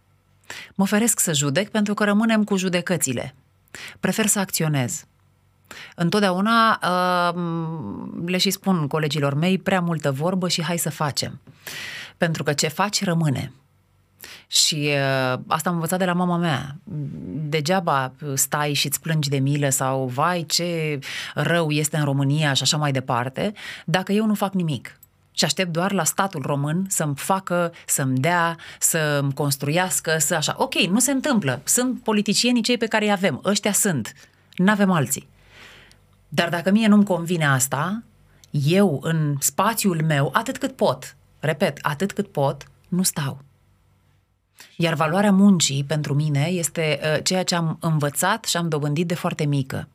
Mă 0.74 0.86
feresc 0.86 1.20
să 1.20 1.32
judec 1.32 1.68
pentru 1.68 1.94
că 1.94 2.04
rămânem 2.04 2.44
cu 2.44 2.56
judecățile. 2.56 3.34
Prefer 4.00 4.26
să 4.26 4.38
acționez. 4.38 5.04
Întotdeauna 5.94 6.80
uh, 6.82 7.40
le 8.26 8.38
și 8.38 8.50
spun 8.50 8.86
colegilor 8.86 9.34
mei 9.34 9.58
prea 9.58 9.80
multă 9.80 10.12
vorbă 10.12 10.48
și 10.48 10.62
hai 10.62 10.78
să 10.78 10.90
facem. 10.90 11.40
Pentru 12.16 12.42
că 12.42 12.52
ce 12.52 12.68
faci 12.68 13.04
rămâne. 13.04 13.52
Și 14.46 14.88
uh, 14.88 15.40
asta 15.46 15.68
am 15.68 15.74
învățat 15.74 15.98
de 15.98 16.04
la 16.04 16.12
mama 16.12 16.36
mea. 16.36 16.76
Degeaba 17.48 18.12
stai 18.34 18.72
și 18.72 18.86
îți 18.86 19.00
plângi 19.00 19.28
de 19.28 19.38
milă 19.38 19.68
sau 19.68 20.06
vai 20.06 20.44
ce 20.48 20.98
rău 21.34 21.70
este 21.70 21.96
în 21.96 22.04
România 22.04 22.52
și 22.52 22.62
așa 22.62 22.76
mai 22.76 22.92
departe, 22.92 23.52
dacă 23.84 24.12
eu 24.12 24.26
nu 24.26 24.34
fac 24.34 24.52
nimic. 24.52 24.98
Și 25.32 25.44
aștept 25.44 25.72
doar 25.72 25.92
la 25.92 26.04
statul 26.04 26.42
român 26.42 26.86
să-mi 26.88 27.14
facă, 27.16 27.72
să-mi 27.86 28.18
dea, 28.18 28.56
să-mi 28.78 29.34
construiască, 29.34 30.16
să 30.18 30.34
așa. 30.34 30.54
Ok, 30.58 30.74
nu 30.74 30.98
se 30.98 31.10
întâmplă. 31.10 31.60
Sunt 31.64 32.02
politicienii 32.02 32.62
cei 32.62 32.76
pe 32.78 32.86
care 32.86 33.04
îi 33.04 33.10
avem. 33.10 33.40
Ăștia 33.44 33.72
sunt. 33.72 34.12
N-avem 34.54 34.90
alții. 34.90 35.28
Dar 36.32 36.48
dacă 36.48 36.70
mie 36.70 36.86
nu-mi 36.86 37.04
convine 37.04 37.46
asta, 37.46 38.02
eu 38.50 39.00
în 39.02 39.36
spațiul 39.40 40.04
meu, 40.04 40.30
atât 40.32 40.58
cât 40.58 40.76
pot, 40.76 41.16
repet, 41.38 41.78
atât 41.82 42.12
cât 42.12 42.28
pot, 42.28 42.70
nu 42.88 43.02
stau. 43.02 43.38
Iar 44.76 44.94
valoarea 44.94 45.32
muncii, 45.32 45.84
pentru 45.84 46.14
mine, 46.14 46.46
este 46.46 47.00
uh, 47.02 47.22
ceea 47.22 47.42
ce 47.42 47.54
am 47.54 47.76
învățat 47.80 48.44
și 48.44 48.56
am 48.56 48.68
dobândit 48.68 49.06
de 49.06 49.14
foarte 49.14 49.44
mică. 49.44 49.88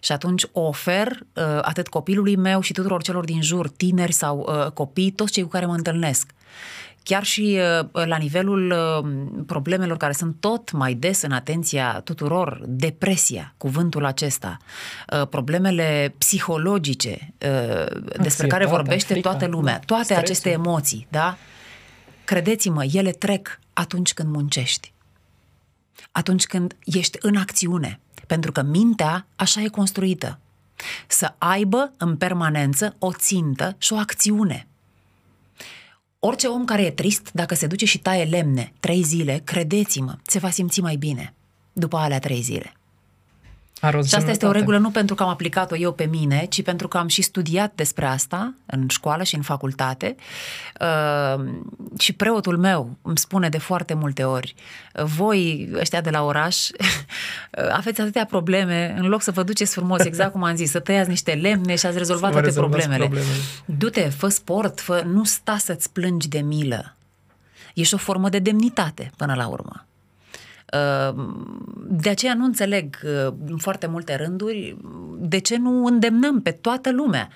Și 0.00 0.12
atunci 0.12 0.46
o 0.52 0.60
ofer 0.60 1.06
uh, 1.08 1.42
atât 1.62 1.88
copilului 1.88 2.36
meu 2.36 2.60
și 2.60 2.72
tuturor 2.72 3.02
celor 3.02 3.24
din 3.24 3.42
jur, 3.42 3.68
tineri 3.68 4.12
sau 4.12 4.46
uh, 4.48 4.70
copii, 4.70 5.10
toți 5.10 5.32
cei 5.32 5.42
cu 5.42 5.48
care 5.48 5.66
mă 5.66 5.74
întâlnesc. 5.74 6.30
Chiar 7.02 7.24
și 7.24 7.58
uh, 7.82 8.04
la 8.06 8.16
nivelul 8.16 8.70
uh, 8.70 9.10
problemelor 9.46 9.96
care 9.96 10.12
sunt 10.12 10.36
tot 10.40 10.72
mai 10.72 10.94
des 10.94 11.22
în 11.22 11.32
atenția 11.32 12.00
tuturor, 12.04 12.62
depresia, 12.66 13.54
cuvântul 13.56 14.04
acesta, 14.04 14.56
uh, 15.12 15.26
problemele 15.26 16.14
psihologice 16.18 17.34
uh, 17.42 18.00
despre 18.20 18.46
care 18.46 18.66
vorbește 18.66 19.12
frica, 19.12 19.28
toată 19.28 19.46
lumea, 19.46 19.80
toate 19.86 20.02
stresul. 20.02 20.24
aceste 20.24 20.50
emoții, 20.50 21.06
da? 21.10 21.36
Credeți-mă, 22.24 22.84
ele 22.92 23.10
trec 23.10 23.58
atunci 23.72 24.14
când 24.14 24.28
muncești. 24.28 24.92
Atunci 26.12 26.46
când 26.46 26.76
ești 26.84 27.18
în 27.20 27.36
acțiune. 27.36 28.00
Pentru 28.26 28.52
că 28.52 28.62
mintea 28.62 29.26
așa 29.36 29.60
e 29.60 29.68
construită. 29.68 30.38
Să 31.06 31.34
aibă 31.38 31.92
în 31.96 32.16
permanență 32.16 32.94
o 32.98 33.12
țintă 33.12 33.74
și 33.78 33.92
o 33.92 33.96
acțiune. 33.96 34.66
Orice 36.22 36.46
om 36.46 36.64
care 36.64 36.82
e 36.82 36.90
trist, 36.90 37.30
dacă 37.32 37.54
se 37.54 37.66
duce 37.66 37.84
și 37.84 37.98
taie 37.98 38.24
lemne 38.24 38.72
trei 38.80 39.02
zile, 39.02 39.40
credeți-mă, 39.44 40.18
se 40.22 40.38
va 40.38 40.50
simți 40.50 40.80
mai 40.80 40.96
bine 40.96 41.34
după 41.72 41.96
alea 41.96 42.18
trei 42.18 42.40
zile. 42.40 42.79
Are 43.80 43.96
o 43.96 44.02
Și 44.02 44.14
asta 44.14 44.16
este 44.16 44.28
o 44.28 44.30
însemnătate. 44.30 44.58
regulă 44.58 44.78
nu 44.78 44.90
pentru 44.90 45.14
că 45.14 45.22
am 45.22 45.28
aplicat-o 45.28 45.76
eu 45.76 45.92
pe 45.92 46.04
mine, 46.04 46.46
ci 46.48 46.62
pentru 46.62 46.88
că 46.88 46.98
am 46.98 47.08
și 47.08 47.22
studiat 47.22 47.72
despre 47.74 48.06
asta 48.06 48.54
în 48.66 48.88
școală 48.88 49.22
și 49.22 49.34
în 49.34 49.42
facultate. 49.42 50.16
Uh, 50.80 51.44
și 51.98 52.12
preotul 52.12 52.58
meu 52.58 52.96
îmi 53.02 53.18
spune 53.18 53.48
de 53.48 53.58
foarte 53.58 53.94
multe 53.94 54.24
ori, 54.24 54.54
voi, 55.04 55.68
ăștia 55.78 56.00
de 56.00 56.10
la 56.10 56.22
oraș, 56.24 56.68
aveți 57.78 58.00
atâtea 58.00 58.24
probleme, 58.24 58.94
în 58.98 59.06
loc 59.06 59.22
să 59.22 59.30
vă 59.30 59.42
duceți 59.42 59.74
frumos, 59.74 60.04
exact 60.10 60.32
cum 60.32 60.42
am 60.42 60.56
zis, 60.56 60.70
să 60.70 60.78
tăiați 60.78 61.08
niște 61.08 61.32
lemne 61.32 61.74
și 61.74 61.86
ați 61.86 61.98
rezolvat 61.98 62.32
Să 62.32 62.36
vă 62.36 62.42
toate 62.42 62.46
rezolvați 62.46 62.86
problemele. 62.86 63.04
problemele. 63.08 63.42
Du-te, 63.64 64.08
fă 64.08 64.28
sport, 64.28 64.80
fă, 64.80 65.02
nu 65.06 65.24
sta 65.24 65.56
să-ți 65.56 65.92
plângi 65.92 66.28
de 66.28 66.38
milă. 66.38 66.96
Ești 67.74 67.94
o 67.94 67.96
formă 67.96 68.28
de 68.28 68.38
demnitate 68.38 69.10
până 69.16 69.34
la 69.34 69.46
urmă. 69.46 69.84
Uh, 70.72 71.24
De 71.88 72.08
aceea 72.08 72.34
nu 72.34 72.44
înțeleg 72.44 72.98
uh, 73.04 73.32
în 73.46 73.56
foarte 73.56 73.86
multe 73.86 74.16
rânduri 74.16 74.76
de 75.18 75.38
ce 75.38 75.56
nu 75.56 75.84
îndemnăm 75.84 76.40
pe 76.42 76.50
toată 76.50 76.92
lumea. 76.92 77.28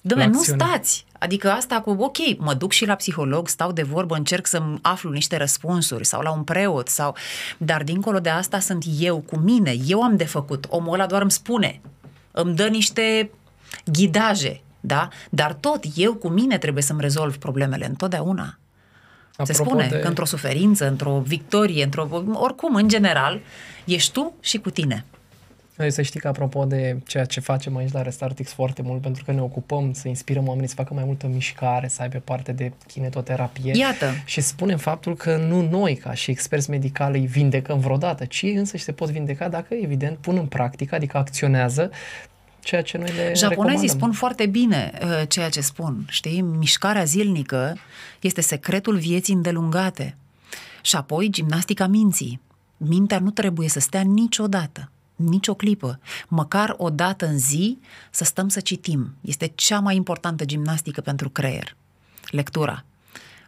Dom'le, 0.00 0.26
nu 0.26 0.38
acțiune. 0.38 0.64
stați. 0.64 1.04
Adică 1.18 1.50
asta 1.50 1.80
cu, 1.80 1.90
ok, 1.90 2.16
mă 2.38 2.54
duc 2.54 2.72
și 2.72 2.86
la 2.86 2.94
psiholog, 2.94 3.48
stau 3.48 3.72
de 3.72 3.82
vorbă, 3.82 4.14
încerc 4.14 4.46
să 4.46 4.62
aflu 4.82 5.10
niște 5.10 5.36
răspunsuri 5.36 6.04
sau 6.04 6.20
la 6.20 6.32
un 6.32 6.42
preot, 6.42 6.88
sau... 6.88 7.16
dar 7.58 7.82
dincolo 7.82 8.18
de 8.18 8.28
asta 8.28 8.58
sunt 8.58 8.84
eu 8.98 9.18
cu 9.18 9.36
mine, 9.36 9.76
eu 9.86 10.02
am 10.02 10.16
de 10.16 10.24
făcut. 10.24 10.66
Omul 10.68 10.92
ăla 10.92 11.06
doar 11.06 11.22
îmi 11.22 11.30
spune, 11.30 11.80
îmi 12.30 12.54
dă 12.54 12.66
niște 12.66 13.30
ghidaje, 13.84 14.60
da? 14.80 15.08
Dar 15.30 15.54
tot 15.54 15.84
eu 15.94 16.14
cu 16.14 16.28
mine 16.28 16.58
trebuie 16.58 16.82
să-mi 16.82 17.00
rezolv 17.00 17.36
problemele 17.36 17.86
întotdeauna. 17.86 18.58
Se 19.36 19.52
Apropo 19.52 19.70
spune 19.70 19.88
de- 19.88 19.98
că 19.98 20.08
într-o 20.08 20.24
suferință, 20.24 20.88
într-o 20.88 21.22
victorie, 21.26 21.84
într-o... 21.84 22.08
oricum, 22.32 22.74
în 22.74 22.88
general, 22.88 23.40
ești 23.84 24.12
tu 24.12 24.34
și 24.40 24.58
cu 24.58 24.70
tine. 24.70 25.04
Noi 25.76 25.90
să 25.90 26.02
știi 26.02 26.20
că 26.20 26.28
apropo 26.28 26.64
de 26.64 26.98
ceea 27.06 27.24
ce 27.24 27.40
facem 27.40 27.76
aici 27.76 27.92
la 27.92 28.02
Restartix 28.02 28.52
foarte 28.52 28.82
mult, 28.82 29.00
pentru 29.02 29.24
că 29.24 29.32
ne 29.32 29.40
ocupăm 29.40 29.92
să 29.92 30.08
inspirăm 30.08 30.46
oamenii 30.48 30.68
să 30.68 30.74
facă 30.74 30.94
mai 30.94 31.04
multă 31.04 31.26
mișcare, 31.26 31.88
să 31.88 32.02
aibă 32.02 32.18
parte 32.18 32.52
de 32.52 32.72
kinetoterapie. 32.86 33.72
Iată. 33.76 34.06
Și 34.24 34.40
spunem 34.40 34.76
faptul 34.78 35.16
că 35.16 35.36
nu 35.36 35.68
noi, 35.68 35.96
ca 35.96 36.14
și 36.14 36.30
experți 36.30 36.70
medicali, 36.70 37.18
îi 37.18 37.26
vindecăm 37.26 37.78
vreodată, 37.78 38.24
ci 38.24 38.42
ei 38.42 38.54
însă 38.54 38.76
și 38.76 38.84
se 38.84 38.92
pot 38.92 39.10
vindeca 39.10 39.48
dacă, 39.48 39.74
evident, 39.74 40.16
pun 40.18 40.36
în 40.36 40.46
practică, 40.46 40.94
adică 40.94 41.16
acționează 41.16 41.90
ceea 42.66 42.82
ce 42.82 42.98
noi 42.98 43.12
le 43.16 43.32
Japonezii 43.34 43.48
recomandăm. 43.48 43.86
spun 43.86 44.12
foarte 44.12 44.46
bine 44.46 44.98
uh, 45.02 45.22
ceea 45.28 45.48
ce 45.48 45.60
spun, 45.60 46.06
știi? 46.08 46.40
Mișcarea 46.40 47.04
zilnică 47.04 47.76
este 48.20 48.40
secretul 48.40 48.96
vieții 48.96 49.34
îndelungate. 49.34 50.16
Și 50.82 50.96
apoi 50.96 51.28
gimnastica 51.30 51.86
minții. 51.86 52.40
Mintea 52.76 53.18
nu 53.18 53.30
trebuie 53.30 53.68
să 53.68 53.80
stea 53.80 54.00
niciodată, 54.00 54.90
nicio 55.16 55.54
clipă, 55.54 56.00
măcar 56.28 56.74
o 56.78 56.90
dată 56.90 57.26
în 57.26 57.38
zi 57.38 57.78
să 58.10 58.24
stăm 58.24 58.48
să 58.48 58.60
citim. 58.60 59.14
Este 59.20 59.52
cea 59.54 59.80
mai 59.80 59.96
importantă 59.96 60.44
gimnastică 60.44 61.00
pentru 61.00 61.30
creier. 61.30 61.76
Lectura. 62.30 62.84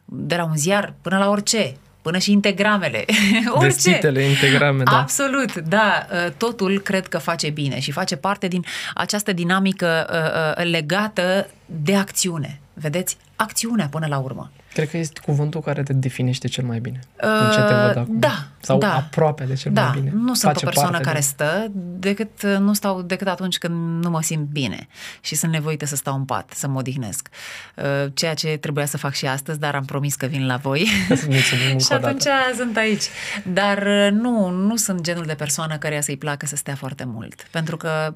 De 0.05 0.37
la 0.37 0.45
un 0.45 0.57
ziar 0.57 0.95
până 1.01 1.19
la 1.19 1.29
orice, 1.29 1.77
până 2.09 2.21
și 2.21 2.33
integramele. 2.33 3.05
orice. 3.49 3.65
Vestitele, 3.65 4.23
integrame, 4.23 4.83
da. 4.83 4.99
Absolut, 4.99 5.55
da. 5.55 6.07
uh, 6.13 6.33
Totul 6.37 6.81
cred 6.81 7.07
că 7.07 7.19
face 7.19 7.51
bine 7.51 7.81
și 7.81 7.91
face 7.91 8.17
parte 8.17 8.49
din 8.49 8.65
această 8.95 9.33
dinamică 9.33 10.07
uh, 10.11 10.65
uh, 10.65 10.71
legată 10.71 11.49
de 11.67 11.95
acțiune. 11.95 12.61
Vedeți? 12.81 13.17
Acțiunea 13.37 13.87
până 13.89 14.07
la 14.07 14.19
urmă. 14.19 14.51
Cred 14.73 14.91
că 14.91 14.97
este 14.97 15.21
cuvântul 15.25 15.61
care 15.61 15.83
te 15.83 15.93
definește 15.93 16.49
cel 16.49 16.65
mai 16.65 16.79
bine. 16.81 17.01
în 17.17 17.51
ce 17.53 17.59
te 17.61 17.75
văd 17.75 17.97
acum. 17.97 18.15
Uh, 18.15 18.21
Da. 18.21 18.47
Sau 18.61 18.79
da. 18.79 18.95
aproape 18.97 19.45
de 19.45 19.55
cel 19.55 19.73
da, 19.73 19.83
mai 19.89 19.99
bine. 20.01 20.11
Nu 20.15 20.35
sunt 20.35 20.53
Face 20.53 20.65
o 20.65 20.69
persoană 20.69 20.91
parte 20.91 21.05
care 21.05 21.19
de- 21.19 21.25
stă, 21.25 21.67
decât 21.99 22.43
uh, 22.43 22.57
nu 22.59 22.73
stau 22.73 23.03
decât 23.03 23.27
atunci 23.27 23.59
când 23.59 24.05
nu 24.05 24.11
mă 24.11 24.23
simt 24.23 24.47
bine 24.49 24.87
și 25.21 25.35
sunt 25.35 25.53
nevoită 25.53 25.87
să 25.87 25.97
stau 25.97 26.15
în 26.15 26.25
pat, 26.25 26.53
să 26.55 26.69
mă 26.69 26.79
odihnesc. 26.79 27.29
Uh, 27.77 27.85
Ceea 28.15 28.35
ce 28.35 28.57
trebuia 28.57 28.87
să 28.87 28.97
fac 28.97 29.13
și 29.15 29.27
astăzi, 29.27 29.59
dar 29.59 29.75
am 29.75 29.85
promis 29.85 30.15
că 30.15 30.27
vin 30.27 30.47
la 30.47 30.57
voi. 30.57 30.87
Mulțumim 31.09 31.67
încă 31.71 31.79
și 31.85 31.93
o 31.93 31.95
dată. 31.95 32.07
atunci 32.07 32.27
sunt 32.57 32.77
aici. 32.77 33.05
Dar 33.53 33.79
uh, 33.87 34.09
nu, 34.13 34.49
nu 34.51 34.77
sunt 34.77 35.01
genul 35.01 35.25
de 35.25 35.35
persoană 35.35 35.77
care 35.79 36.01
să-i 36.01 36.17
placă 36.17 36.47
să 36.47 36.57
stea 36.57 36.75
foarte 36.75 37.05
mult. 37.05 37.43
Pentru 37.51 37.77
că, 37.77 38.13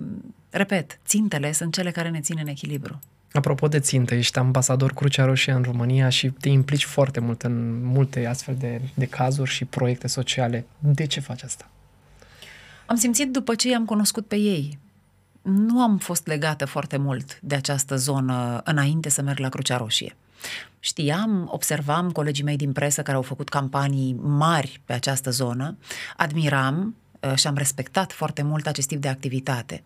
repet, 0.51 0.99
țintele 1.07 1.53
sunt 1.53 1.73
cele 1.75 1.91
care 1.91 2.09
ne 2.09 2.21
țin 2.21 2.37
în 2.41 2.47
echilibru. 2.49 2.99
Apropo 3.33 3.69
de 3.69 3.79
țintă, 3.79 4.15
ești 4.15 4.39
ambasador 4.39 4.93
Crucea 4.93 5.25
Roșie 5.25 5.53
în 5.53 5.63
România 5.63 6.09
și 6.09 6.31
te 6.31 6.49
implici 6.49 6.85
foarte 6.85 7.21
mult 7.21 7.43
în 7.43 7.85
multe 7.85 8.27
astfel 8.27 8.57
de, 8.59 8.81
de 8.95 9.07
cazuri 9.07 9.51
și 9.51 9.65
proiecte 9.65 10.07
sociale. 10.07 10.67
De 10.79 11.07
ce 11.07 11.21
faci 11.21 11.43
asta? 11.43 11.69
Am 12.87 12.97
simțit 12.97 13.31
după 13.31 13.55
ce 13.55 13.69
i-am 13.69 13.85
cunoscut 13.85 14.27
pe 14.27 14.37
ei. 14.37 14.79
Nu 15.43 15.81
am 15.81 15.99
fost 15.99 16.27
legată 16.27 16.65
foarte 16.65 16.97
mult 16.97 17.41
de 17.41 17.55
această 17.55 17.97
zonă 17.97 18.61
înainte 18.65 19.09
să 19.09 19.23
merg 19.23 19.39
la 19.39 19.49
Crucea 19.49 19.77
Roșie. 19.77 20.17
Știam, 20.81 21.49
observam 21.53 22.11
colegii 22.11 22.45
mei 22.45 22.57
din 22.57 22.73
presă 22.73 23.03
care 23.03 23.17
au 23.17 23.23
făcut 23.23 23.49
campanii 23.49 24.17
mari 24.21 24.81
pe 24.85 24.93
această 24.93 25.31
zonă, 25.31 25.77
admiram 26.17 26.97
uh, 27.12 27.12
și 27.35 27.47
am 27.47 27.57
respectat 27.57 28.13
foarte 28.13 28.43
mult 28.43 28.67
acest 28.67 28.89
tip 28.89 29.01
de 29.01 29.09
activitate. 29.09 29.83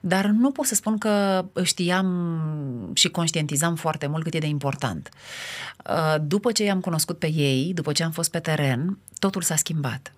Dar 0.00 0.26
nu 0.26 0.50
pot 0.50 0.66
să 0.66 0.74
spun 0.74 0.98
că 0.98 1.44
știam 1.62 2.90
și 2.94 3.08
conștientizam 3.08 3.74
foarte 3.74 4.06
mult 4.06 4.22
cât 4.22 4.34
e 4.34 4.38
de 4.38 4.46
important. 4.46 5.08
Uh, 5.90 6.14
După 6.20 6.52
ce 6.52 6.64
i-am 6.64 6.80
cunoscut 6.80 7.18
pe 7.18 7.30
ei, 7.30 7.72
după 7.74 7.92
ce 7.92 8.02
am 8.02 8.10
fost 8.10 8.30
pe 8.30 8.38
teren, 8.38 8.98
totul 9.18 9.42
s-a 9.42 9.56
schimbat. 9.56 10.12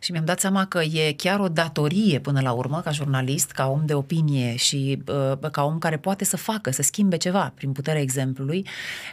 Și 0.00 0.12
mi-am 0.12 0.24
dat 0.24 0.40
seama 0.40 0.66
că 0.66 0.82
e 0.82 1.12
chiar 1.12 1.40
o 1.40 1.48
datorie 1.48 2.18
până 2.18 2.40
la 2.40 2.52
urmă, 2.52 2.80
ca 2.80 2.90
jurnalist, 2.90 3.50
ca 3.50 3.66
om 3.66 3.86
de 3.86 3.94
opinie 3.94 4.56
și 4.56 5.02
uh, 5.06 5.50
ca 5.50 5.64
om 5.64 5.78
care 5.78 5.96
poate 5.96 6.24
să 6.24 6.36
facă, 6.36 6.70
să 6.70 6.82
schimbe 6.82 7.16
ceva 7.16 7.52
prin 7.54 7.72
puterea 7.72 8.00
exemplului, 8.00 8.66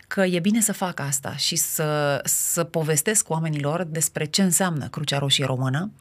că 0.07 0.25
e 0.25 0.39
bine 0.39 0.61
să 0.61 0.73
fac 0.73 0.99
asta 0.99 1.35
și 1.35 1.55
să, 1.55 2.21
să 2.25 2.63
povestesc 2.63 3.29
oamenilor 3.29 3.83
despre 3.83 4.25
ce 4.25 4.41
înseamnă 4.41 4.87
Crucea 4.87 5.17
Roșie 5.17 5.45
Română, 5.45 5.91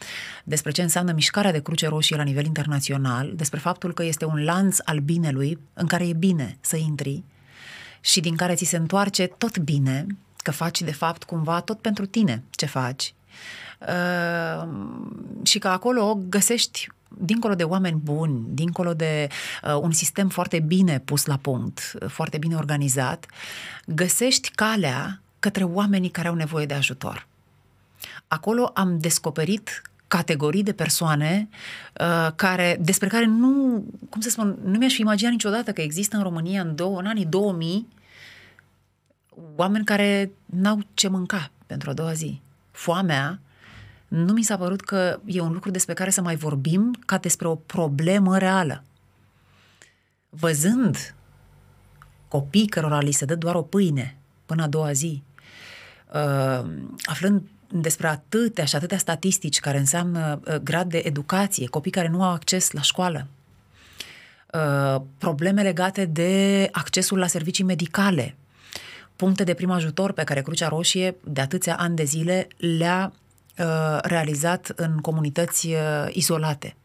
despre 0.45 0.71
ce 0.71 0.83
înseamnă 0.83 1.13
mișcarea 1.13 1.53
de 1.53 1.63
Cruce 1.63 1.89
Roșie 1.89 2.17
la 2.17 2.23
nivel 2.23 2.45
internațional, 2.45 3.33
despre 3.35 3.59
faptul 3.59 3.95
că 3.95 4.05
este 4.05 4.25
un 4.25 4.45
lanț 4.45 4.79
al 4.85 4.99
binelui 4.99 5.59
în 5.73 5.87
care 5.87 6.09
e 6.09 6.13
bine 6.13 6.57
să 6.61 6.77
intri 6.77 7.23
și 8.01 8.21
din 8.21 8.37
care 8.37 8.55
ți 8.55 8.65
se 8.65 8.77
întoarce 8.77 9.27
tot 9.27 9.59
bine, 9.59 10.07
că 10.37 10.51
faci 10.51 10.83
de 10.83 10.93
fapt 10.93 11.25
cumva 11.25 11.61
tot 11.61 11.81
pentru 11.81 12.07
tine 12.07 12.43
ce 12.51 12.67
faci. 12.67 13.15
Uh, 13.89 14.69
și 15.43 15.59
că 15.59 15.69
acolo 15.69 16.19
găsești 16.29 16.89
dincolo 17.09 17.55
de 17.55 17.65
oameni 17.65 18.01
buni, 18.05 18.45
dincolo 18.49 18.95
de 18.95 19.29
uh, 19.63 19.75
un 19.81 19.93
sistem 19.93 20.29
foarte 20.29 20.61
bine 20.61 20.99
pus 20.99 21.25
la 21.25 21.37
punct, 21.37 21.93
uh, 22.03 22.09
foarte 22.09 22.39
bine 22.39 22.55
organizat, 22.55 23.27
găsești 23.87 24.51
calea 24.51 25.21
către 25.39 25.65
oamenii 25.65 26.11
care 26.11 26.29
au 26.29 26.35
nevoie 26.35 26.67
de 26.67 26.75
ajutor. 26.75 27.27
Acolo 28.29 28.71
am 28.75 28.99
descoperit 28.99 29.83
categorii 30.09 30.63
de 30.63 30.73
persoane 30.73 31.49
uh, 32.01 32.29
care, 32.35 32.77
despre 32.81 33.09
care 33.09 33.25
nu, 33.25 33.85
cum 34.09 34.21
să 34.21 34.31
spun, 34.31 34.59
nu 34.65 34.79
mi-aș 34.79 34.95
fi 34.95 35.01
imaginat 35.01 35.33
niciodată 35.33 35.73
că 35.73 35.81
există 35.81 36.17
în 36.17 36.23
România 36.23 36.61
în, 36.61 36.75
două, 36.75 36.99
în 36.99 37.07
anii 37.07 37.25
2000 37.25 37.87
oameni 39.57 39.85
care 39.85 40.31
n-au 40.47 40.81
ce 40.95 41.09
mânca 41.09 41.51
pentru 41.67 41.91
a 41.91 41.93
doua 41.93 42.13
zi. 42.13 42.41
Foamea 42.71 43.41
nu 44.11 44.33
mi 44.33 44.43
s-a 44.43 44.57
părut 44.57 44.81
că 44.81 45.21
e 45.25 45.41
un 45.41 45.53
lucru 45.53 45.71
despre 45.71 45.95
care 45.95 46.11
să 46.11 46.23
mai 46.23 46.37
vorbim 46.37 46.99
ca 47.07 47.19
despre 47.19 47.49
o 47.49 47.55
problemă 47.55 48.39
reală. 48.39 48.85
Văzând 50.29 51.15
copii 52.29 52.67
cărora 52.67 53.01
li 53.01 53.13
se 53.13 53.25
dă 53.25 53.35
doar 53.35 53.55
o 53.55 53.63
pâine 53.63 54.17
până 54.47 54.63
a 54.63 54.69
doua 54.69 54.93
zi, 54.93 55.23
uh, 56.15 56.71
aflând 57.05 57.43
despre 57.69 58.07
atâtea 58.07 58.65
și 58.65 58.77
atâtea 58.77 58.99
statistici 58.99 59.61
care 59.61 59.79
înseamnă 59.79 60.41
uh, 60.45 60.55
grad 60.55 60.91
de 60.91 61.03
educație, 61.05 61.67
copii 61.67 61.91
care 61.91 62.09
nu 62.09 62.23
au 62.23 62.33
acces 62.33 62.71
la 62.71 62.81
școală, 62.81 63.27
uh, 64.53 65.03
probleme 65.19 65.63
legate 65.63 66.05
de 66.05 66.69
accesul 66.73 67.19
la 67.19 67.27
servicii 67.27 67.65
medicale, 67.65 68.37
puncte 69.17 69.45
de 69.45 69.55
prim 69.55 69.71
ajutor 69.71 70.13
pe 70.13 70.25
care 70.25 70.43
Crucea 70.43 70.69
Roșie 70.69 71.17
de 71.25 71.41
atâția 71.41 71.77
ani 71.77 71.97
de 71.97 72.05
zile 72.05 72.49
le-a 72.57 73.13
uh, 73.13 73.30
realizat 74.03 74.73
în 74.77 74.99
comunități 74.99 75.67
uh, 75.67 76.07
izolate. 76.09 76.77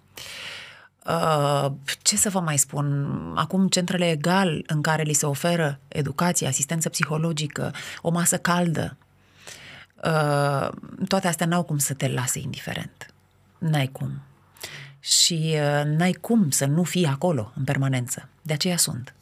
Uh, 1.05 1.71
ce 2.01 2.15
să 2.15 2.29
vă 2.29 2.39
mai 2.39 2.57
spun? 2.57 3.17
Acum 3.35 3.67
centrele 3.67 4.09
egal 4.09 4.63
în 4.67 4.81
care 4.81 5.03
li 5.03 5.13
se 5.13 5.25
oferă 5.25 5.79
educație, 5.87 6.47
asistență 6.47 6.89
psihologică, 6.89 7.73
o 8.01 8.09
masă 8.09 8.37
caldă, 8.37 8.97
uh, 10.03 10.69
toate 11.07 11.27
astea 11.27 11.45
n-au 11.45 11.63
cum 11.63 11.77
să 11.77 11.93
te 11.93 12.07
lase 12.07 12.39
indiferent. 12.39 13.13
N-ai 13.57 13.87
cum. 13.87 14.21
Și 14.99 15.55
uh, 15.55 15.83
n-ai 15.85 16.11
cum 16.11 16.49
să 16.49 16.65
nu 16.65 16.83
fii 16.83 17.05
acolo 17.05 17.51
în 17.55 17.63
permanență. 17.63 18.29
De 18.41 18.53
aceea 18.53 18.77
sunt. 18.77 19.13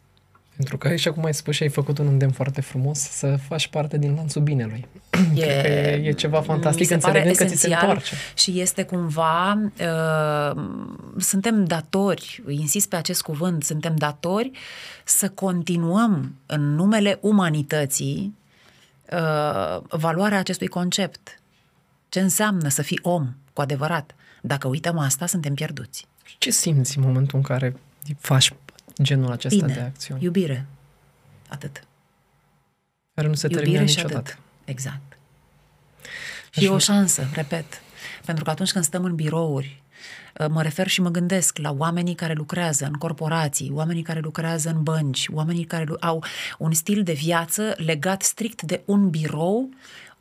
Pentru 0.55 0.77
că, 0.77 0.95
și 0.95 1.07
acum 1.07 1.25
ai 1.25 1.33
spus 1.33 1.55
și 1.55 1.63
ai 1.63 1.69
făcut 1.69 1.97
un 1.97 2.07
îndemn 2.07 2.31
foarte 2.31 2.61
frumos 2.61 2.99
să 2.99 3.35
faci 3.47 3.67
parte 3.67 3.97
din 3.97 4.15
lanțul 4.15 4.41
binelui. 4.41 4.85
E, 5.35 5.41
Cred 5.41 5.61
că 5.61 5.67
e, 5.67 6.07
e 6.07 6.11
ceva 6.11 6.41
fantastic 6.41 6.79
mi 6.79 6.85
se 6.85 6.97
pare 6.97 7.17
înțelegând 7.17 7.49
că 7.49 7.55
ți 7.55 7.61
se 7.61 7.67
esențial 7.67 7.89
întoarce. 7.89 8.15
Și 8.35 8.59
este 8.59 8.83
cumva, 8.83 9.61
uh, 9.79 10.63
suntem 11.17 11.65
datori, 11.65 12.43
insist 12.47 12.89
pe 12.89 12.95
acest 12.95 13.21
cuvânt, 13.21 13.63
suntem 13.63 13.95
datori 13.95 14.51
să 15.03 15.29
continuăm 15.29 16.35
în 16.45 16.75
numele 16.75 17.17
umanității 17.21 18.37
uh, 19.11 19.81
valoarea 19.89 20.39
acestui 20.39 20.67
concept. 20.67 21.39
Ce 22.09 22.19
înseamnă 22.19 22.69
să 22.69 22.81
fii 22.81 22.99
om 23.01 23.35
cu 23.53 23.61
adevărat? 23.61 24.15
Dacă 24.41 24.67
uităm 24.67 24.97
asta, 24.97 25.25
suntem 25.25 25.53
pierduți. 25.53 26.07
Ce 26.37 26.51
simți 26.51 26.97
în 26.97 27.03
momentul 27.03 27.37
în 27.37 27.43
care 27.43 27.75
faci 28.19 28.53
genul 29.01 29.31
acesta 29.31 29.65
Bine, 29.65 29.73
de 29.77 29.79
acțiuni? 29.81 30.23
iubire. 30.23 30.65
Atât. 31.49 31.83
Care 33.15 33.27
nu 33.27 33.33
se 33.33 33.47
termină 33.47 33.69
Iubire 33.71 33.85
și 33.91 33.95
niciodată. 33.95 34.17
atât. 34.29 34.37
Exact. 34.65 35.17
Și 36.51 36.65
e 36.65 36.69
o 36.69 36.77
șansă, 36.77 37.27
repet. 37.33 37.65
Pentru 38.25 38.43
că 38.43 38.49
atunci 38.49 38.71
când 38.71 38.83
stăm 38.85 39.03
în 39.03 39.15
birouri, 39.15 39.81
uh, 40.39 40.47
mă 40.49 40.61
refer 40.61 40.87
și 40.87 41.01
mă 41.01 41.09
gândesc 41.09 41.57
la 41.57 41.71
oamenii 41.77 42.15
care 42.15 42.33
lucrează 42.33 42.85
în 42.85 42.93
corporații, 42.93 43.69
oamenii 43.73 44.01
care 44.01 44.19
lucrează 44.19 44.69
în 44.69 44.83
bănci, 44.83 45.27
oamenii 45.31 45.63
care 45.63 45.83
lu- 45.83 45.97
au 45.99 46.23
un 46.57 46.73
stil 46.73 47.03
de 47.03 47.13
viață 47.13 47.73
legat 47.77 48.21
strict 48.21 48.61
de 48.61 48.81
un 48.85 49.09
birou, 49.09 49.69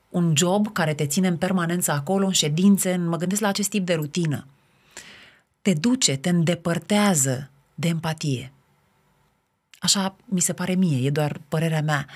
un 0.09 0.33
job 0.37 0.73
care 0.73 0.95
te 0.95 1.07
ține 1.07 1.29
în 1.29 1.37
permanență 1.37 1.91
acolo, 1.93 2.27
în 2.27 2.33
ședințe, 2.33 2.93
în- 2.93 3.07
mă 3.09 3.17
gândesc 3.17 3.41
la 3.41 3.49
acest 3.49 3.69
tip 3.71 3.87
de 3.87 3.95
rutină. 3.95 4.47
Te 5.63 5.75
duce, 5.75 6.17
te 6.17 6.29
îndepărtează 6.29 7.51
de 7.75 7.89
empatie. 7.89 8.53
Așa 9.83 10.17
mi 10.25 10.41
se 10.41 10.53
pare 10.53 10.75
mie, 10.75 11.07
e 11.07 11.11
doar 11.11 11.41
părerea 11.49 11.83
mea. 11.83 12.07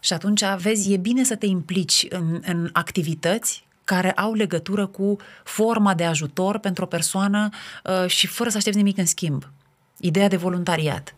Și 0.00 0.12
atunci, 0.12 0.42
vezi, 0.58 0.92
e 0.92 0.96
bine 0.96 1.24
să 1.24 1.36
te 1.36 1.46
implici 1.46 2.06
în, 2.08 2.40
în 2.46 2.70
activități 2.72 3.66
care 3.84 4.12
au 4.12 4.34
legătură 4.34 4.86
cu 4.86 5.16
forma 5.44 5.94
de 5.94 6.04
ajutor 6.04 6.58
pentru 6.58 6.84
o 6.84 6.86
persoană 6.86 7.48
uh, 7.84 8.08
și 8.08 8.26
fără 8.26 8.50
să 8.50 8.56
aștepți 8.56 8.78
nimic 8.78 8.98
în 8.98 9.06
schimb. 9.06 9.50
Ideea 9.98 10.28
de 10.28 10.36
voluntariat. 10.36 11.14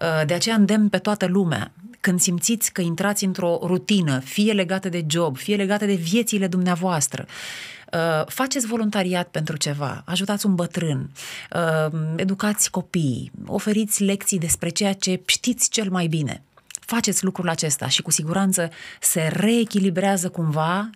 Uh, 0.00 0.26
de 0.26 0.34
aceea 0.34 0.54
îndemn 0.54 0.88
pe 0.88 0.98
toată 0.98 1.26
lumea, 1.26 1.72
când 2.00 2.20
simțiți 2.20 2.72
că 2.72 2.80
intrați 2.80 3.24
într-o 3.24 3.58
rutină, 3.62 4.18
fie 4.18 4.52
legată 4.52 4.88
de 4.88 5.04
job, 5.08 5.36
fie 5.36 5.56
legată 5.56 5.86
de 5.86 5.94
viețile 5.94 6.46
dumneavoastră, 6.46 7.24
uh, 7.26 7.83
faceți 8.26 8.66
voluntariat 8.66 9.28
pentru 9.28 9.56
ceva, 9.56 10.02
ajutați 10.06 10.46
un 10.46 10.54
bătrân, 10.54 11.10
uh, 11.52 11.92
educați 12.16 12.70
copiii, 12.70 13.30
oferiți 13.46 14.02
lecții 14.02 14.38
despre 14.38 14.68
ceea 14.68 14.92
ce 14.92 15.22
știți 15.26 15.70
cel 15.70 15.90
mai 15.90 16.06
bine. 16.06 16.42
Faceți 16.80 17.24
lucrul 17.24 17.48
acesta 17.48 17.88
și 17.88 18.02
cu 18.02 18.10
siguranță 18.10 18.70
se 19.00 19.28
reechilibrează 19.32 20.28
cumva 20.28 20.90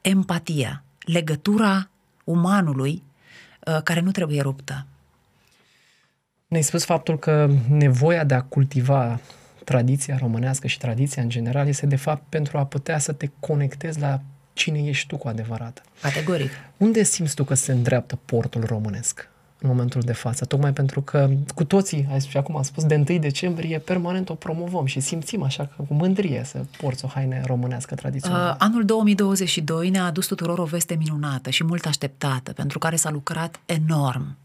empatia, 0.00 0.82
legătura 0.98 1.88
umanului 2.24 3.02
uh, 3.66 3.82
care 3.82 4.00
nu 4.00 4.10
trebuie 4.10 4.40
ruptă. 4.40 4.86
Ne-ai 6.48 6.62
spus 6.62 6.84
faptul 6.84 7.18
că 7.18 7.50
nevoia 7.68 8.24
de 8.24 8.34
a 8.34 8.42
cultiva 8.42 9.20
tradiția 9.64 10.16
românească 10.16 10.66
și 10.66 10.78
tradiția 10.78 11.22
în 11.22 11.28
general 11.28 11.68
este 11.68 11.86
de 11.86 11.96
fapt 11.96 12.22
pentru 12.28 12.58
a 12.58 12.66
putea 12.66 12.98
să 12.98 13.12
te 13.12 13.30
conectezi 13.40 14.00
la 14.00 14.20
cine 14.52 14.78
ești 14.84 15.06
tu 15.06 15.16
cu 15.16 15.28
adevărat. 15.28 15.82
Categoric. 16.00 16.50
Unde 16.76 17.02
simți 17.02 17.34
tu 17.34 17.44
că 17.44 17.54
se 17.54 17.72
îndreaptă 17.72 18.18
portul 18.24 18.64
românesc 18.64 19.30
în 19.62 19.68
momentul 19.68 20.00
de 20.00 20.12
față? 20.12 20.44
Tocmai 20.44 20.72
pentru 20.72 21.00
că 21.00 21.30
cu 21.54 21.64
toții, 21.64 22.06
ai- 22.12 22.20
și 22.20 22.36
acum 22.36 22.56
am 22.56 22.62
spus, 22.62 22.84
de 22.84 23.04
1 23.08 23.18
decembrie 23.18 23.78
permanent 23.78 24.28
o 24.28 24.34
promovăm 24.34 24.86
și 24.86 25.00
simțim 25.00 25.42
așa 25.42 25.66
că 25.76 25.82
cu 25.88 25.94
mândrie 25.94 26.42
să 26.44 26.64
porți 26.80 27.04
o 27.04 27.08
haine 27.08 27.42
românească 27.46 27.94
tradițională. 27.94 28.50
Uh, 28.50 28.56
anul 28.58 28.84
2022 28.84 29.88
ne-a 29.90 30.04
adus 30.04 30.26
tuturor 30.26 30.58
o 30.58 30.64
veste 30.64 30.94
minunată 30.94 31.50
și 31.50 31.64
mult 31.64 31.86
așteptată, 31.86 32.52
pentru 32.52 32.78
care 32.78 32.96
s-a 32.96 33.10
lucrat 33.10 33.60
enorm. 33.66 34.36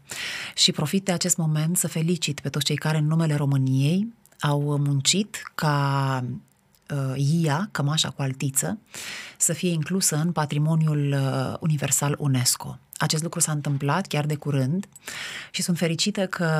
Și 0.54 0.72
profit 0.72 1.04
de 1.04 1.12
acest 1.12 1.36
moment 1.36 1.76
să 1.76 1.88
felicit 1.88 2.40
pe 2.40 2.48
toți 2.48 2.64
cei 2.64 2.76
care 2.76 2.98
în 2.98 3.06
numele 3.06 3.34
României 3.34 4.08
au 4.40 4.60
muncit 4.60 5.42
ca 5.54 6.20
uh, 6.24 6.28
IA, 7.16 7.68
cămașa 7.70 8.10
cu 8.10 8.22
altiță, 8.22 8.78
să 9.36 9.52
fie 9.52 9.70
inclusă 9.70 10.16
în 10.16 10.32
patrimoniul 10.32 11.12
uh, 11.12 11.56
universal 11.60 12.16
UNESCO. 12.18 12.78
Acest 12.96 13.22
lucru 13.22 13.40
s-a 13.40 13.52
întâmplat 13.52 14.06
chiar 14.06 14.26
de 14.26 14.34
curând 14.34 14.88
și 15.50 15.62
sunt 15.62 15.78
fericită 15.78 16.26
că 16.26 16.50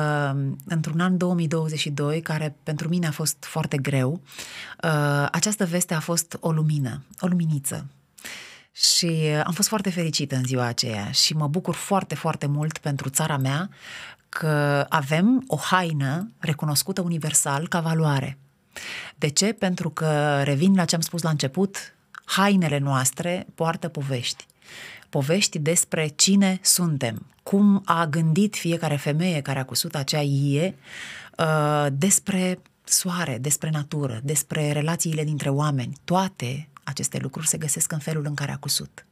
într-un 0.65 0.99
an 0.99 1.17
2022, 1.17 2.21
care 2.21 2.55
pentru 2.63 2.87
mine 2.87 3.07
a 3.07 3.11
fost 3.11 3.37
foarte 3.39 3.77
greu, 3.77 4.21
uh, 4.83 5.27
această 5.31 5.65
veste 5.65 5.93
a 5.93 5.99
fost 5.99 6.37
o 6.39 6.51
lumină, 6.51 7.03
o 7.19 7.27
luminiță. 7.27 7.85
Și 8.71 9.11
am 9.43 9.53
fost 9.53 9.67
foarte 9.67 9.89
fericită 9.89 10.35
în 10.35 10.43
ziua 10.43 10.65
aceea 10.65 11.11
și 11.11 11.33
mă 11.33 11.47
bucur 11.47 11.75
foarte, 11.75 12.15
foarte 12.15 12.45
mult 12.45 12.77
pentru 12.77 13.09
țara 13.09 13.37
mea 13.37 13.69
că 14.29 14.85
avem 14.89 15.43
o 15.47 15.55
haină 15.55 16.31
recunoscută 16.37 17.01
universal 17.01 17.67
ca 17.67 17.79
valoare. 17.79 18.37
De 19.15 19.27
ce? 19.27 19.53
Pentru 19.53 19.89
că, 19.89 20.41
revin 20.43 20.75
la 20.75 20.85
ce 20.85 20.95
am 20.95 21.01
spus 21.01 21.21
la 21.21 21.29
început, 21.29 21.93
hainele 22.25 22.77
noastre 22.77 23.47
poartă 23.55 23.87
povești. 23.87 24.45
Povești 25.09 25.59
despre 25.59 26.07
cine 26.07 26.59
suntem, 26.61 27.25
cum 27.43 27.81
a 27.85 28.05
gândit 28.05 28.55
fiecare 28.55 28.95
femeie 28.95 29.41
care 29.41 29.59
a 29.59 29.65
cusut 29.65 29.95
acea 29.95 30.21
ie 30.21 30.75
uh, 31.37 31.87
despre 31.91 32.59
soare, 32.83 33.37
despre 33.37 33.69
natură, 33.69 34.19
despre 34.23 34.71
relațiile 34.71 35.23
dintre 35.23 35.49
oameni. 35.49 35.97
Toate 36.03 36.67
aceste 36.83 37.17
lucruri 37.21 37.47
se 37.47 37.57
găsesc 37.57 37.91
în 37.91 37.99
felul 37.99 38.25
în 38.25 38.33
care 38.33 38.51
a 38.51 38.57
cusut. 38.57 39.05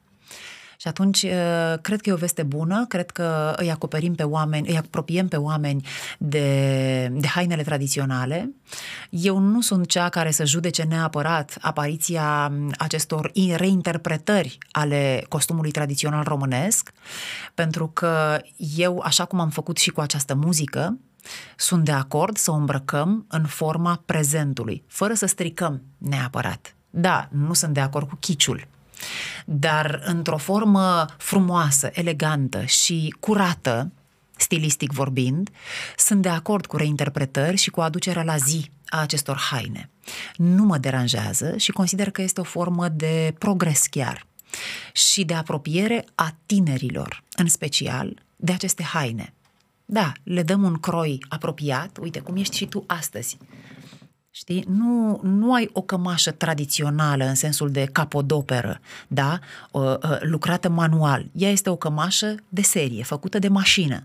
Și 0.80 0.88
atunci, 0.88 1.24
uh, 1.24 1.74
cred 1.82 2.02
că 2.02 2.10
e 2.10 2.14
o 2.14 2.16
veste 2.16 2.44
bună, 2.44 2.86
cred 2.88 3.12
că 3.12 3.54
îi 3.58 3.72
acoperim 3.72 4.16
pe 4.16 4.24
oameni, 4.24 4.68
îi 4.68 4.78
apropiem 4.78 5.28
pe 5.28 5.36
oameni 5.36 5.88
de, 6.18 7.12
de 7.14 7.28
hainele 7.28 7.64
tradiționale. 7.64 8.52
Eu 9.10 9.38
nu 9.38 9.62
sunt 9.62 9.88
cea 9.88 10.10
care 10.10 10.32
să 10.32 10.46
judece 10.46 10.84
neapărat 10.84 11.58
apariția 11.62 12.52
acestor 12.78 13.32
reinterpretări 13.56 14.58
ale 14.72 15.26
costumului 15.30 15.72
tradițional 15.72 16.24
românesc, 16.24 16.92
pentru 17.54 17.88
că 17.88 18.42
eu, 18.76 19.02
așa 19.04 19.26
cum 19.26 19.40
am 19.40 19.50
făcut 19.50 19.78
și 19.78 19.90
cu 19.90 20.02
această 20.02 20.36
muzică, 20.36 20.98
sunt 21.56 21.84
de 21.84 21.92
acord 21.92 22.38
să 22.38 22.52
o 22.52 22.56
îmbrăcăm 22.56 23.26
în 23.30 23.46
forma 23.46 24.02
prezentului, 24.06 24.84
fără 24.88 25.14
să 25.14 25.26
stricăm 25.26 25.82
neapărat. 25.98 26.76
Da, 26.90 27.28
nu 27.32 27.54
sunt 27.54 27.74
de 27.74 27.80
acord 27.80 28.08
cu 28.08 28.16
chiciul, 28.20 28.68
dar 29.46 30.02
într-o 30.06 30.38
formă 30.38 31.06
frumoasă, 31.18 31.90
elegantă 31.94 32.64
și 32.66 33.16
curată, 33.20 33.92
stilistic 34.38 34.92
vorbind, 34.92 35.50
sunt 35.98 36.22
de 36.22 36.30
acord 36.30 36.66
cu 36.66 36.78
reinterpretări 36.78 37.58
și 37.58 37.70
cu 37.70 37.82
aducerea 37.82 38.24
la 38.24 38.38
zi 38.38 38.70
a 38.90 39.02
acestor 39.02 39.38
haine. 39.38 39.90
Nu 40.36 40.64
mă 40.64 40.78
deranjează 40.78 41.58
și 41.58 41.72
consider 41.72 42.12
că 42.12 42.22
este 42.22 42.40
o 42.40 42.44
formă 42.44 42.88
de 42.88 43.36
progres 43.38 43.86
chiar 43.86 44.26
și 44.94 45.24
de 45.24 45.34
apropiere 45.34 46.06
a 46.16 46.36
tinerilor, 46.46 47.24
în 47.36 47.48
special 47.48 48.22
de 48.36 48.52
aceste 48.52 48.84
haine. 48.84 49.34
Da, 49.86 50.12
le 50.24 50.44
dăm 50.44 50.64
un 50.64 50.74
croi 50.74 51.26
apropiat, 51.30 51.98
uite 52.02 52.20
cum 52.20 52.36
ești 52.36 52.58
și 52.58 52.66
tu 52.66 52.84
astăzi, 52.88 53.38
Știi? 54.38 54.66
Nu, 54.68 55.20
nu 55.24 55.54
ai 55.54 55.70
o 55.74 55.82
cămașă 55.82 56.32
tradițională 56.32 57.26
în 57.26 57.36
sensul 57.36 57.72
de 57.72 57.86
capodoperă, 57.92 58.80
da? 59.08 59.40
O, 59.72 59.82
lucrată 60.20 60.70
manual. 60.70 61.26
Ea 61.32 61.50
este 61.50 61.70
o 61.70 61.76
cămașă 61.76 62.36
de 62.50 62.62
serie, 62.62 63.04
făcută 63.04 63.40
de 63.40 63.48
mașină. 63.48 64.04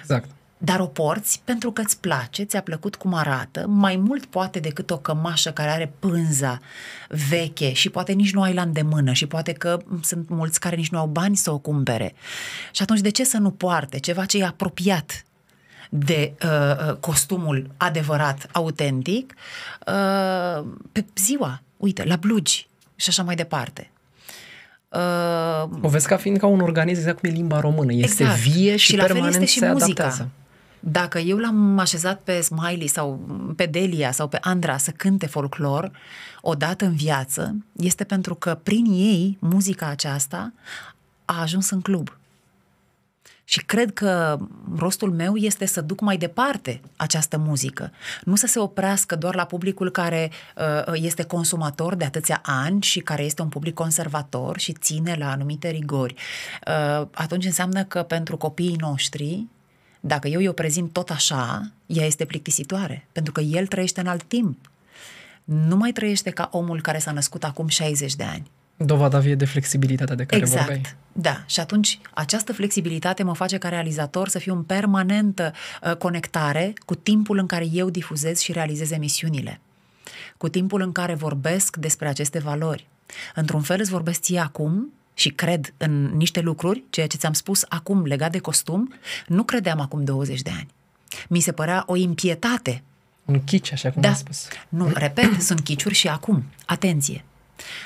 Exact. 0.00 0.30
dar 0.58 0.80
o 0.80 0.86
porți 0.86 1.40
pentru 1.44 1.72
că 1.72 1.80
îți 1.80 2.00
place, 2.00 2.44
ți-a 2.44 2.60
plăcut 2.60 2.96
cum 2.96 3.14
arată, 3.14 3.66
mai 3.66 3.96
mult 3.96 4.24
poate 4.24 4.58
decât 4.58 4.90
o 4.90 4.98
cămașă 4.98 5.50
care 5.50 5.70
are 5.70 5.92
pânza 5.98 6.58
veche 7.28 7.72
și 7.72 7.88
poate 7.88 8.12
nici 8.12 8.32
nu 8.32 8.42
ai 8.42 8.54
la 8.54 8.62
îndemână 8.62 9.12
și 9.12 9.26
poate 9.26 9.52
că 9.52 9.78
sunt 10.02 10.28
mulți 10.28 10.60
care 10.60 10.76
nici 10.76 10.90
nu 10.90 10.98
au 10.98 11.06
bani 11.06 11.36
să 11.36 11.50
o 11.50 11.58
cumpere. 11.58 12.14
Și 12.72 12.82
atunci 12.82 13.00
de 13.00 13.10
ce 13.10 13.24
să 13.24 13.38
nu 13.38 13.50
poarte 13.50 13.98
ceva 13.98 14.24
ce 14.24 14.38
e 14.38 14.44
apropiat 14.44 15.24
de 15.88 16.32
uh, 16.42 16.88
uh 16.88 16.96
costumul 17.00 17.70
adevărat, 17.76 18.48
autentic, 18.52 19.34
uh, 19.86 20.66
pe 20.92 21.04
ziua, 21.16 21.62
uite, 21.76 22.04
la 22.04 22.16
blugi 22.16 22.68
și 22.96 23.08
așa 23.08 23.22
mai 23.22 23.34
departe. 23.34 23.90
Uh, 24.88 25.68
o 25.80 25.88
vezi 25.88 26.06
ca 26.06 26.16
fiind 26.16 26.38
ca 26.38 26.46
un 26.46 26.60
organism 26.60 26.98
exact 26.98 27.20
cum 27.20 27.30
e 27.30 27.32
limba 27.32 27.60
română. 27.60 27.92
Este 27.92 28.22
exact. 28.22 28.40
vie 28.40 28.76
și, 28.76 28.86
și 28.86 28.96
permanent 28.96 29.24
la 29.24 29.30
fel 29.30 29.42
este 29.42 29.52
și 29.52 29.58
se 29.58 29.70
muzica. 29.70 30.02
adaptează. 30.02 30.30
Dacă 30.80 31.18
eu 31.18 31.36
l-am 31.36 31.78
așezat 31.78 32.20
pe 32.20 32.40
Smiley 32.40 32.86
sau 32.86 33.20
pe 33.56 33.66
Delia 33.66 34.12
sau 34.12 34.28
pe 34.28 34.38
Andra 34.40 34.76
să 34.76 34.90
cânte 34.90 35.26
folclor 35.26 35.90
odată 36.40 36.84
în 36.84 36.94
viață, 36.94 37.56
este 37.76 38.04
pentru 38.04 38.34
că 38.34 38.58
prin 38.62 38.84
ei 38.84 39.36
muzica 39.40 39.86
aceasta 39.86 40.52
a 41.24 41.40
ajuns 41.40 41.70
în 41.70 41.80
club. 41.80 42.17
Și 43.48 43.64
cred 43.64 43.92
că 43.92 44.38
rostul 44.76 45.12
meu 45.12 45.36
este 45.36 45.66
să 45.66 45.80
duc 45.80 46.00
mai 46.00 46.16
departe 46.16 46.80
această 46.96 47.38
muzică. 47.38 47.92
Nu 48.24 48.34
să 48.34 48.46
se 48.46 48.58
oprească 48.58 49.16
doar 49.16 49.34
la 49.34 49.44
publicul 49.44 49.90
care 49.90 50.30
uh, 50.56 50.92
este 50.94 51.22
consumator 51.22 51.94
de 51.94 52.04
atâția 52.04 52.40
ani 52.42 52.82
și 52.82 53.00
care 53.00 53.22
este 53.22 53.42
un 53.42 53.48
public 53.48 53.74
conservator 53.74 54.58
și 54.58 54.72
ține 54.72 55.16
la 55.18 55.30
anumite 55.30 55.68
rigori. 55.68 56.14
Uh, 56.14 57.06
atunci 57.14 57.44
înseamnă 57.44 57.84
că 57.84 58.02
pentru 58.02 58.36
copiii 58.36 58.76
noștri 58.76 59.46
dacă 60.00 60.28
eu 60.28 60.50
o 60.50 60.52
prezint 60.52 60.92
tot 60.92 61.10
așa, 61.10 61.70
ea 61.86 62.04
este 62.04 62.24
plictisitoare, 62.24 63.06
pentru 63.12 63.32
că 63.32 63.40
el 63.40 63.66
trăiește 63.66 64.00
în 64.00 64.06
alt 64.06 64.22
timp. 64.22 64.70
Nu 65.44 65.76
mai 65.76 65.92
trăiește 65.92 66.30
ca 66.30 66.48
omul 66.52 66.80
care 66.80 66.98
s-a 66.98 67.12
născut 67.12 67.44
acum 67.44 67.68
60 67.68 68.14
de 68.14 68.24
ani. 68.24 68.50
Dovada 68.84 69.18
vie 69.18 69.34
de 69.34 69.44
flexibilitatea 69.44 70.14
de 70.14 70.24
care 70.24 70.40
exact. 70.40 70.66
vorbeai. 70.66 70.96
Da, 71.12 71.42
și 71.46 71.60
atunci 71.60 71.98
această 72.14 72.52
flexibilitate 72.52 73.22
mă 73.22 73.34
face 73.34 73.58
ca 73.58 73.68
realizator 73.68 74.28
să 74.28 74.38
fiu 74.38 74.54
în 74.54 74.62
permanentă 74.62 75.52
uh, 75.82 75.96
conectare 75.96 76.72
cu 76.84 76.94
timpul 76.94 77.38
în 77.38 77.46
care 77.46 77.68
eu 77.72 77.90
difuzez 77.90 78.38
și 78.38 78.52
realizez 78.52 78.90
emisiunile, 78.90 79.60
cu 80.36 80.48
timpul 80.48 80.80
în 80.80 80.92
care 80.92 81.14
vorbesc 81.14 81.76
despre 81.76 82.08
aceste 82.08 82.38
valori. 82.38 82.86
Într-un 83.34 83.60
fel 83.60 83.76
îți 83.80 83.90
vorbesc 83.90 84.20
ție 84.20 84.38
acum 84.38 84.92
și 85.14 85.28
cred 85.28 85.74
în 85.76 86.16
niște 86.16 86.40
lucruri, 86.40 86.82
ceea 86.90 87.06
ce 87.06 87.16
ți-am 87.16 87.32
spus 87.32 87.64
acum 87.68 88.04
legat 88.04 88.30
de 88.30 88.38
costum, 88.38 88.94
nu 89.26 89.42
credeam 89.42 89.80
acum 89.80 90.04
20 90.04 90.42
de 90.42 90.50
ani. 90.50 90.68
Mi 91.28 91.40
se 91.40 91.52
părea 91.52 91.82
o 91.86 91.96
impietate. 91.96 92.82
Un 93.24 93.44
chici, 93.44 93.72
așa 93.72 93.90
cum 93.90 94.02
da. 94.02 94.08
ai 94.08 94.14
spus. 94.14 94.48
Nu, 94.68 94.90
repet, 94.94 95.40
sunt 95.40 95.60
chiciuri 95.60 95.94
și 95.94 96.08
acum. 96.08 96.44
Atenție! 96.66 97.24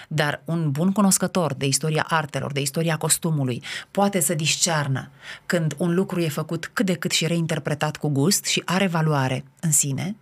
Dar 0.08 0.42
un 0.44 0.70
bun 0.70 0.92
cunoscător 0.92 1.54
de 1.54 1.66
istoria 1.66 2.06
artelor, 2.08 2.52
de 2.52 2.60
istoria 2.60 2.96
costumului, 2.96 3.62
poate 3.90 4.20
să 4.20 4.34
discearnă 4.34 5.10
când 5.46 5.74
un 5.76 5.94
lucru 5.94 6.20
e 6.20 6.28
făcut 6.28 6.70
cât 6.72 6.86
de 6.86 6.94
cât 6.94 7.10
și 7.10 7.26
reinterpretat 7.26 7.96
cu 7.96 8.08
gust 8.08 8.44
și 8.44 8.62
are 8.64 8.86
valoare 8.86 9.44
în 9.60 9.72
sine 9.72 10.16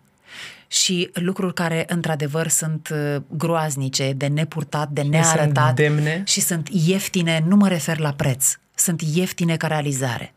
și 0.66 1.10
lucruri 1.12 1.54
care 1.54 1.84
într-adevăr 1.88 2.48
sunt 2.48 2.88
uh, 2.92 3.22
groaznice, 3.28 4.12
de 4.16 4.26
nepurtat, 4.26 4.88
de 4.88 5.02
nearătat 5.02 5.64
sunt 5.64 5.76
demne. 5.76 6.22
și 6.26 6.40
sunt 6.40 6.68
ieftine, 6.72 7.44
nu 7.46 7.56
mă 7.56 7.68
refer 7.68 7.98
la 7.98 8.12
preț, 8.12 8.58
sunt 8.74 9.00
ieftine 9.14 9.56
ca 9.56 9.66
realizare. 9.66 10.34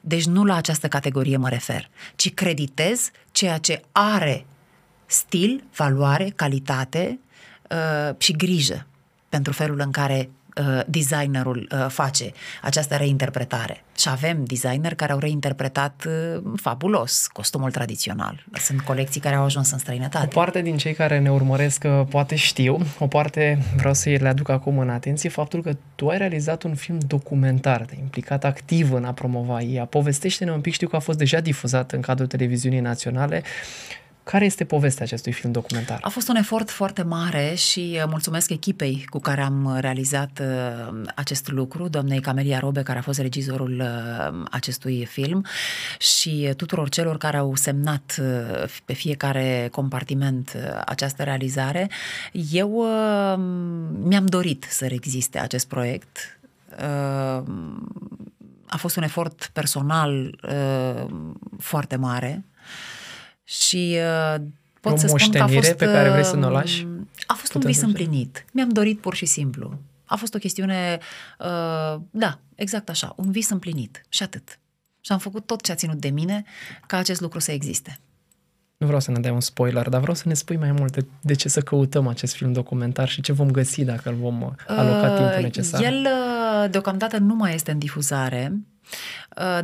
Deci 0.00 0.26
nu 0.26 0.44
la 0.44 0.54
această 0.56 0.88
categorie 0.88 1.36
mă 1.36 1.48
refer, 1.48 1.90
ci 2.16 2.34
creditez 2.34 3.10
ceea 3.32 3.58
ce 3.58 3.82
are 3.92 4.46
stil, 5.06 5.64
valoare, 5.76 6.32
calitate 6.36 7.18
uh, 7.72 8.14
și 8.18 8.32
grijă 8.32 8.86
pentru 9.28 9.52
felul 9.52 9.80
în 9.80 9.90
care 9.90 10.30
uh, 10.56 10.80
designerul 10.86 11.68
uh, 11.72 11.86
face 11.88 12.32
această 12.62 12.94
reinterpretare. 12.94 13.84
Și 13.96 14.08
avem 14.08 14.44
designer 14.44 14.94
care 14.94 15.12
au 15.12 15.18
reinterpretat 15.18 16.04
uh, 16.06 16.42
fabulos 16.56 17.26
costumul 17.26 17.70
tradițional. 17.70 18.44
Sunt 18.52 18.80
colecții 18.80 19.20
care 19.20 19.34
au 19.34 19.44
ajuns 19.44 19.70
în 19.70 19.78
străinătate. 19.78 20.26
O 20.26 20.40
parte 20.40 20.62
din 20.62 20.76
cei 20.76 20.92
care 20.92 21.18
ne 21.18 21.30
urmăresc 21.30 21.84
uh, 21.86 22.06
poate 22.08 22.34
știu, 22.34 22.78
o 22.98 23.06
parte 23.06 23.62
vreau 23.76 23.94
să 23.94 24.08
le 24.08 24.28
aduc 24.28 24.48
acum 24.48 24.78
în 24.78 24.90
atenție, 24.90 25.28
faptul 25.28 25.62
că 25.62 25.76
tu 25.94 26.08
ai 26.08 26.18
realizat 26.18 26.62
un 26.62 26.74
film 26.74 26.98
documentar, 27.06 27.80
te 27.84 27.94
implicat 28.00 28.44
activ 28.44 28.92
în 28.92 29.04
a 29.04 29.12
promova 29.12 29.60
ea. 29.60 29.84
Povestește-ne 29.84 30.52
un 30.52 30.60
pic, 30.60 30.72
știu 30.72 30.88
că 30.88 30.96
a 30.96 30.98
fost 30.98 31.18
deja 31.18 31.40
difuzat 31.40 31.92
în 31.92 32.00
cadrul 32.00 32.26
televiziunii 32.26 32.80
naționale 32.80 33.42
care 34.24 34.44
este 34.44 34.64
povestea 34.64 35.04
acestui 35.04 35.32
film 35.32 35.52
documentar? 35.52 35.98
A 36.02 36.08
fost 36.08 36.28
un 36.28 36.36
efort 36.36 36.70
foarte 36.70 37.02
mare 37.02 37.54
și 37.54 37.98
uh, 37.98 38.04
mulțumesc 38.08 38.50
echipei 38.50 39.06
cu 39.10 39.18
care 39.18 39.40
am 39.40 39.76
realizat 39.80 40.40
uh, 40.42 41.00
acest 41.14 41.50
lucru, 41.50 41.88
doamnei 41.88 42.20
Camelia 42.20 42.58
Robe, 42.58 42.82
care 42.82 42.98
a 42.98 43.02
fost 43.02 43.18
regizorul 43.18 43.80
uh, 43.80 44.42
acestui 44.50 45.04
film 45.04 45.46
și 45.98 46.52
tuturor 46.56 46.88
celor 46.88 47.18
care 47.18 47.36
au 47.36 47.54
semnat 47.54 48.20
pe 48.84 48.92
fiecare 48.92 49.68
compartiment 49.72 50.56
această 50.84 51.22
realizare. 51.22 51.90
Eu 52.50 52.86
mi-am 54.02 54.26
dorit 54.26 54.66
să 54.68 54.84
existe 54.84 55.38
acest 55.38 55.68
proiect. 55.68 56.38
A 58.66 58.76
fost 58.76 58.96
un 58.96 59.02
efort 59.02 59.50
personal 59.52 60.38
foarte 61.58 61.96
mare 61.96 62.44
și 63.44 63.98
uh, 64.34 64.42
pot 64.80 64.92
o 64.92 64.96
să 64.96 65.06
spun 65.06 65.30
că 65.30 65.42
a 65.42 65.46
fost... 65.46 65.72
pe 65.72 65.84
care 65.84 66.10
vrei 66.10 66.24
să 66.24 66.36
ne 66.36 66.46
o 66.46 66.50
lași? 66.50 66.84
Um, 66.84 67.08
a 67.26 67.34
fost 67.34 67.52
Putem 67.52 67.68
un 67.68 67.74
vis 67.74 67.82
împlinit. 67.82 68.44
Mi-am 68.52 68.68
dorit 68.68 69.00
pur 69.00 69.14
și 69.14 69.26
simplu. 69.26 69.78
A 70.04 70.16
fost 70.16 70.34
o 70.34 70.38
chestiune, 70.38 70.98
uh, 71.38 72.00
da, 72.10 72.38
exact 72.54 72.88
așa, 72.88 73.12
un 73.16 73.30
vis 73.30 73.50
împlinit 73.50 74.02
și 74.08 74.22
atât. 74.22 74.58
Și 75.00 75.12
am 75.12 75.18
făcut 75.18 75.46
tot 75.46 75.62
ce 75.62 75.72
a 75.72 75.74
ținut 75.74 75.96
de 75.96 76.08
mine 76.08 76.44
ca 76.86 76.96
acest 76.96 77.20
lucru 77.20 77.38
să 77.38 77.52
existe. 77.52 77.98
Nu 78.76 78.86
vreau 78.86 79.00
să 79.00 79.10
ne 79.10 79.20
dai 79.20 79.30
un 79.30 79.40
spoiler, 79.40 79.88
dar 79.88 80.00
vreau 80.00 80.16
să 80.16 80.22
ne 80.26 80.34
spui 80.34 80.56
mai 80.56 80.72
multe 80.72 81.06
de 81.20 81.34
ce 81.34 81.48
să 81.48 81.60
căutăm 81.60 82.06
acest 82.06 82.34
film 82.34 82.52
documentar 82.52 83.08
și 83.08 83.20
ce 83.20 83.32
vom 83.32 83.50
găsi 83.50 83.84
dacă 83.84 84.08
îl 84.08 84.14
vom 84.14 84.42
uh, 84.42 84.50
aloca 84.66 85.10
uh, 85.10 85.16
timpul 85.16 85.42
necesar. 85.42 85.82
El 85.82 86.06
uh, 86.06 86.70
deocamdată 86.70 87.18
nu 87.18 87.34
mai 87.34 87.54
este 87.54 87.70
în 87.70 87.78
difuzare, 87.78 88.52
uh, 88.52 88.58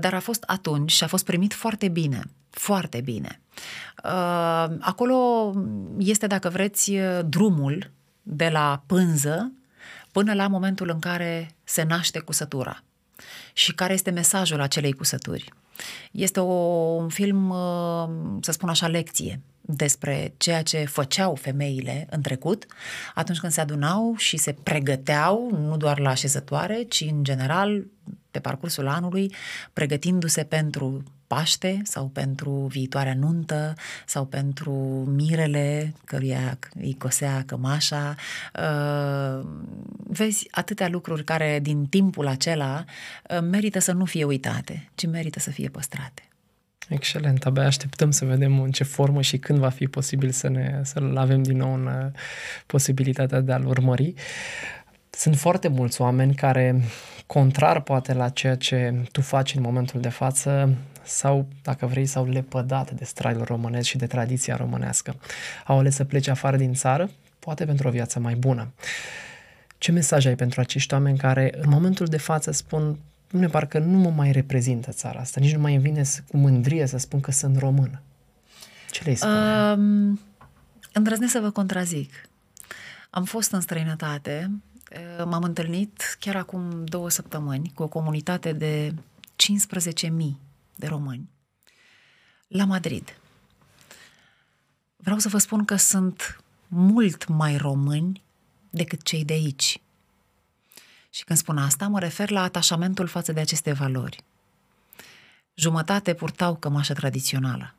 dar 0.00 0.14
a 0.14 0.20
fost 0.20 0.42
atunci 0.46 0.92
și 0.92 1.04
a 1.04 1.06
fost 1.06 1.24
primit 1.24 1.54
foarte 1.54 1.88
bine 1.88 2.22
foarte 2.58 3.00
bine. 3.00 3.40
Uh, 4.04 4.76
acolo 4.80 5.52
este, 5.98 6.26
dacă 6.26 6.48
vreți, 6.48 6.92
drumul 7.24 7.90
de 8.22 8.48
la 8.48 8.82
pânză 8.86 9.52
până 10.12 10.34
la 10.34 10.46
momentul 10.46 10.88
în 10.88 10.98
care 10.98 11.54
se 11.64 11.82
naște 11.82 12.18
cusătura 12.18 12.82
și 13.52 13.74
care 13.74 13.92
este 13.92 14.10
mesajul 14.10 14.60
acelei 14.60 14.92
cusături. 14.92 15.52
Este 16.10 16.40
o, 16.40 16.52
un 16.94 17.08
film, 17.08 17.50
uh, 17.50 18.08
să 18.40 18.52
spun 18.52 18.68
așa, 18.68 18.88
lecție 18.88 19.40
despre 19.70 20.34
ceea 20.36 20.62
ce 20.62 20.84
făceau 20.84 21.34
femeile 21.34 22.06
în 22.10 22.20
trecut, 22.20 22.66
atunci 23.14 23.38
când 23.38 23.52
se 23.52 23.60
adunau 23.60 24.14
și 24.16 24.36
se 24.36 24.52
pregăteau, 24.62 25.50
nu 25.50 25.76
doar 25.76 25.98
la 25.98 26.10
așezătoare, 26.10 26.82
ci 26.82 27.00
în 27.00 27.24
general 27.24 27.86
pe 28.30 28.38
parcursul 28.40 28.86
anului, 28.86 29.34
pregătindu-se 29.72 30.44
pentru 30.44 31.02
Paște 31.26 31.80
sau 31.84 32.06
pentru 32.06 32.50
viitoarea 32.50 33.14
nuntă 33.14 33.74
sau 34.06 34.24
pentru 34.24 34.72
mirele 35.14 35.94
căruia 36.04 36.58
îi 36.80 36.96
cosea 36.98 37.42
cămașa. 37.46 38.14
Uh, 38.54 39.46
vezi 39.96 40.48
atâtea 40.50 40.88
lucruri 40.88 41.24
care 41.24 41.58
din 41.62 41.86
timpul 41.86 42.26
acela 42.26 42.84
uh, 43.30 43.38
merită 43.40 43.78
să 43.78 43.92
nu 43.92 44.04
fie 44.04 44.24
uitate, 44.24 44.90
ci 44.94 45.06
merită 45.06 45.40
să 45.40 45.50
fie 45.50 45.68
păstrate. 45.68 46.27
Excelent, 46.88 47.46
abia 47.46 47.66
așteptăm 47.66 48.10
să 48.10 48.24
vedem 48.24 48.60
în 48.60 48.70
ce 48.70 48.84
formă 48.84 49.22
și 49.22 49.38
când 49.38 49.58
va 49.58 49.68
fi 49.68 49.86
posibil 49.86 50.30
să 50.30 50.48
ne, 50.48 50.80
să-l 50.82 51.16
avem 51.16 51.42
din 51.42 51.56
nou 51.56 51.74
în 51.74 51.86
uh, 51.86 52.10
posibilitatea 52.66 53.40
de 53.40 53.52
a-l 53.52 53.66
urmări. 53.66 54.14
Sunt 55.10 55.36
foarte 55.36 55.68
mulți 55.68 56.00
oameni 56.00 56.34
care, 56.34 56.80
contrar 57.26 57.80
poate 57.80 58.12
la 58.12 58.28
ceea 58.28 58.54
ce 58.54 58.94
tu 59.12 59.20
faci 59.20 59.54
în 59.54 59.62
momentul 59.62 60.00
de 60.00 60.08
față, 60.08 60.76
sau, 61.02 61.46
dacă 61.62 61.86
vrei, 61.86 62.06
s-au 62.06 62.26
lepădat 62.26 62.90
de 62.90 63.04
straiul 63.04 63.44
românesc 63.44 63.88
și 63.88 63.96
de 63.96 64.06
tradiția 64.06 64.56
românească. 64.56 65.14
Au 65.66 65.78
ales 65.78 65.94
să 65.94 66.04
plece 66.04 66.30
afară 66.30 66.56
din 66.56 66.74
țară, 66.74 67.10
poate 67.38 67.64
pentru 67.64 67.88
o 67.88 67.90
viață 67.90 68.18
mai 68.18 68.34
bună. 68.34 68.72
Ce 69.78 69.92
mesaj 69.92 70.26
ai 70.26 70.34
pentru 70.34 70.60
acești 70.60 70.94
oameni 70.94 71.18
care, 71.18 71.52
în 71.56 71.68
momentul 71.68 72.06
de 72.06 72.16
față, 72.18 72.52
spun 72.52 72.98
nu 73.30 73.48
parcă 73.48 73.78
nu 73.78 73.98
mă 73.98 74.10
mai 74.10 74.32
reprezintă 74.32 74.92
țara 74.92 75.20
asta, 75.20 75.40
nici 75.40 75.54
nu 75.54 75.60
mai 75.60 75.74
îmi 75.74 75.82
vine 75.82 76.02
cu 76.28 76.36
mândrie 76.36 76.86
să 76.86 76.98
spun 76.98 77.20
că 77.20 77.30
sunt 77.30 77.56
român. 77.56 78.02
Ce 78.90 79.04
le 79.04 79.14
spune? 79.14 79.72
Um, 79.72 80.20
îndrăznesc 80.92 81.32
să 81.32 81.40
vă 81.40 81.50
contrazic. 81.50 82.12
Am 83.10 83.24
fost 83.24 83.52
în 83.52 83.60
străinătate, 83.60 84.50
m-am 85.24 85.42
întâlnit 85.42 86.16
chiar 86.20 86.36
acum 86.36 86.84
două 86.84 87.10
săptămâni 87.10 87.72
cu 87.74 87.82
o 87.82 87.88
comunitate 87.88 88.52
de 88.52 88.94
15.000 88.94 90.08
de 90.74 90.86
români 90.86 91.28
la 92.48 92.64
Madrid. 92.64 93.18
Vreau 94.96 95.18
să 95.18 95.28
vă 95.28 95.38
spun 95.38 95.64
că 95.64 95.76
sunt 95.76 96.42
mult 96.68 97.26
mai 97.26 97.56
români 97.56 98.22
decât 98.70 99.02
cei 99.02 99.24
de 99.24 99.32
aici. 99.32 99.80
Și 101.18 101.24
când 101.24 101.38
spun 101.38 101.58
asta, 101.58 101.88
mă 101.88 101.98
refer 101.98 102.30
la 102.30 102.42
atașamentul 102.42 103.06
față 103.06 103.32
de 103.32 103.40
aceste 103.40 103.72
valori. 103.72 104.24
Jumătate 105.54 106.14
purtau 106.14 106.56
cămașă 106.56 106.92
tradițională. 106.92 107.74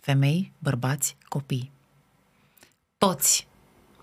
Femei, 0.00 0.52
bărbați, 0.58 1.16
copii. 1.28 1.70
Toți 2.98 3.46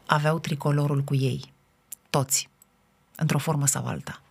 aveau 0.06 0.40
tricolorul 0.40 1.02
cu 1.04 1.16
ei. 1.16 1.54
Toți. 2.10 2.50
Într-o 3.16 3.38
formă 3.38 3.68
sau 3.68 3.88
alta. 3.88 4.22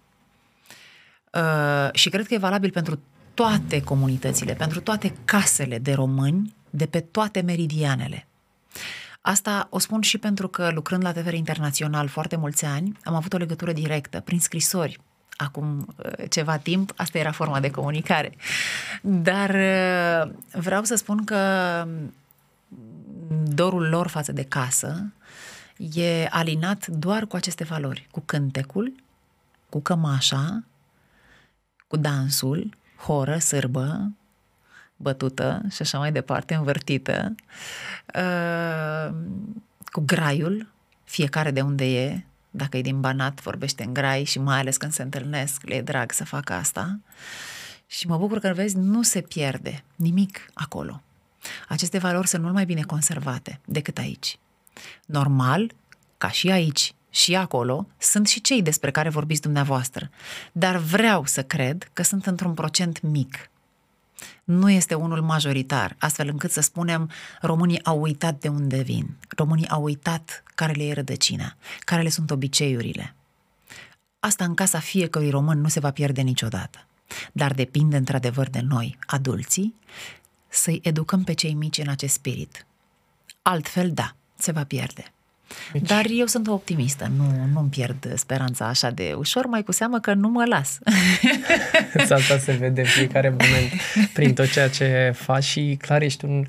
Uh, 1.33 1.89
și 1.93 2.09
cred 2.09 2.27
că 2.27 2.35
e 2.35 2.39
valabil 2.39 2.71
pentru 2.71 3.01
toate 3.35 3.83
comunitățile, 3.83 4.55
pentru 4.55 4.81
toate 4.81 5.15
casele 5.25 5.79
de 5.79 5.93
români 5.93 6.55
de 6.71 6.87
pe 6.87 7.01
toate 7.01 7.41
meridianele. 7.41 8.27
Asta 9.27 9.67
o 9.71 9.79
spun 9.79 10.01
și 10.01 10.19
pentru 10.19 10.49
că 10.49 10.71
lucrând 10.71 11.03
la 11.03 11.13
TVR 11.13 11.33
Internațional 11.33 12.09
foarte 12.09 12.37
mulți 12.37 12.65
ani, 12.65 12.99
am 13.05 13.15
avut 13.15 13.33
o 13.33 13.37
legătură 13.37 13.73
directă 13.73 14.21
prin 14.21 14.41
scrisori. 14.41 15.01
Acum 15.37 15.95
uh, 15.97 16.31
ceva 16.31 16.57
timp, 16.57 16.93
asta 16.97 17.19
era 17.19 17.33
forma 17.33 17.61
de 17.61 17.71
comunicare. 17.71 18.37
Dar 19.03 19.51
uh, 19.51 20.33
vreau 20.53 20.83
să 20.83 20.95
spun 20.95 21.25
că 21.25 21.39
dorul 23.45 23.89
lor 23.89 24.09
față 24.09 24.33
de 24.33 24.43
casă 24.43 25.13
e 25.95 26.27
alinat 26.31 26.87
doar 26.87 27.27
cu 27.27 27.37
aceste 27.37 27.65
valori, 27.65 28.09
cu 28.11 28.21
cântecul, 28.21 28.95
cu 29.69 29.81
cămașa, 29.81 30.65
cu 31.87 31.97
dansul, 31.97 32.77
horă, 32.97 33.39
sârbă, 33.39 34.13
bătută 35.05 35.63
și 35.71 35.83
așa 35.83 35.99
mai 35.99 36.13
departe, 36.13 36.55
învârtită, 36.55 37.35
uh, 38.15 39.15
cu 39.85 40.03
graiul, 40.07 40.69
fiecare 41.05 41.51
de 41.51 41.61
unde 41.61 41.85
e, 41.85 42.25
dacă 42.51 42.77
e 42.77 42.83
din 42.83 43.01
Banat, 43.01 43.43
vorbește 43.43 43.85
în 43.85 43.93
grai 43.93 44.25
și 44.25 44.39
mai 44.39 44.59
ales 44.59 44.77
când 44.77 44.93
se 44.93 45.03
întâlnesc, 45.03 45.63
le 45.65 45.75
e 45.75 45.83
drag 45.83 46.13
să 46.13 46.25
facă 46.25 46.53
asta. 46.53 46.99
Și 47.87 48.07
mă 48.07 48.17
bucur 48.17 48.39
că, 48.39 48.53
vezi, 48.55 48.77
nu 48.77 49.03
se 49.03 49.21
pierde 49.21 49.85
nimic 49.97 50.51
acolo. 50.55 51.03
Aceste 51.69 51.99
valori 51.99 52.29
sunt 52.29 52.43
mult 52.43 52.55
mai 52.55 52.65
bine 52.65 52.83
conservate 52.83 53.61
decât 53.65 53.99
aici. 53.99 54.39
Normal, 55.07 55.73
ca 56.19 56.31
și 56.31 56.51
aici, 56.51 56.95
și 57.11 57.37
acolo, 57.37 57.87
sunt 57.99 58.27
și 58.27 58.41
cei 58.41 58.63
despre 58.63 58.91
care 58.91 59.09
vorbiți 59.09 59.41
dumneavoastră. 59.41 60.11
Dar 60.53 60.77
vreau 60.77 61.25
să 61.27 61.43
cred 61.43 61.91
că 61.93 62.03
sunt 62.03 62.27
într-un 62.27 62.55
procent 62.55 63.01
mic 63.01 63.51
nu 64.45 64.71
este 64.71 64.95
unul 64.95 65.23
majoritar, 65.23 65.97
astfel 65.99 66.29
încât 66.29 66.51
să 66.51 66.61
spunem 66.61 67.11
românii 67.41 67.85
au 67.85 68.01
uitat 68.01 68.41
de 68.41 68.49
unde 68.49 68.83
vin, 68.83 69.17
românii 69.37 69.69
au 69.69 69.83
uitat 69.83 70.43
care 70.55 70.73
le 70.73 70.85
e 70.85 70.93
rădăcina, 70.93 71.57
care 71.81 72.03
le 72.03 72.09
sunt 72.09 72.31
obiceiurile. 72.31 73.15
Asta 74.21 74.45
în 74.45 74.55
casa 74.55 74.79
fiecărui 74.79 75.31
român 75.31 75.61
nu 75.61 75.69
se 75.69 75.81
va 75.81 75.91
pierde 75.91 76.21
niciodată, 76.21 76.87
dar 77.33 77.53
depinde 77.53 77.97
într-adevăr 77.97 78.49
de 78.49 78.61
noi, 78.61 78.99
adulții, 79.07 79.75
să-i 80.49 80.81
educăm 80.83 81.25
pe 81.25 81.33
cei 81.33 81.55
mici 81.55 81.79
în 81.79 81.89
acest 81.89 82.15
spirit. 82.15 82.67
Altfel, 83.43 83.93
da, 83.93 84.15
se 84.37 84.53
va 84.53 84.65
pierde. 84.65 85.14
Deci... 85.73 85.83
Dar 85.83 86.07
eu 86.09 86.27
sunt 86.27 86.49
optimistă, 86.49 87.11
nu, 87.17 87.25
nu-mi 87.53 87.69
pierd 87.69 88.13
speranța 88.17 88.67
așa 88.67 88.91
de 88.91 89.15
ușor, 89.17 89.47
mai 89.47 89.63
cu 89.63 89.73
seamă 89.73 90.01
că 90.01 90.15
nu 90.15 90.29
mă 90.29 90.45
las. 90.45 90.79
Asta 92.11 92.39
se 92.39 92.53
vede 92.53 92.81
în 92.81 92.87
fiecare 92.87 93.29
moment 93.29 93.71
prin 94.13 94.35
tot 94.35 94.51
ceea 94.51 94.69
ce 94.69 95.13
faci 95.17 95.45
și 95.45 95.77
clar 95.81 96.03
ești 96.03 96.25
un, 96.25 96.47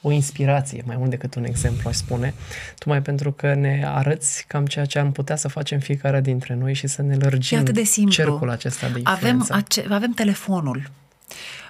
o 0.00 0.10
inspirație, 0.10 0.82
mai 0.86 0.96
mult 0.96 1.10
decât 1.10 1.34
un 1.34 1.44
exemplu, 1.44 1.88
aș 1.88 1.94
spune, 1.94 2.34
tocmai 2.78 3.02
pentru 3.02 3.32
că 3.32 3.54
ne 3.54 3.82
arăți 3.86 4.44
cam 4.46 4.66
ceea 4.66 4.84
ce 4.84 4.98
am 4.98 5.12
putea 5.12 5.36
să 5.36 5.48
facem 5.48 5.78
fiecare 5.78 6.20
dintre 6.20 6.54
noi 6.54 6.74
și 6.74 6.86
să 6.86 7.02
ne 7.02 7.16
lărgim 7.16 7.58
atât 7.58 7.74
de 7.74 7.82
simplu. 7.82 8.12
cercul 8.12 8.50
acesta 8.50 8.88
de 8.88 8.98
influență. 8.98 9.26
Avem, 9.26 9.46
ace- 9.48 9.86
avem 9.90 10.12
telefonul. 10.12 10.90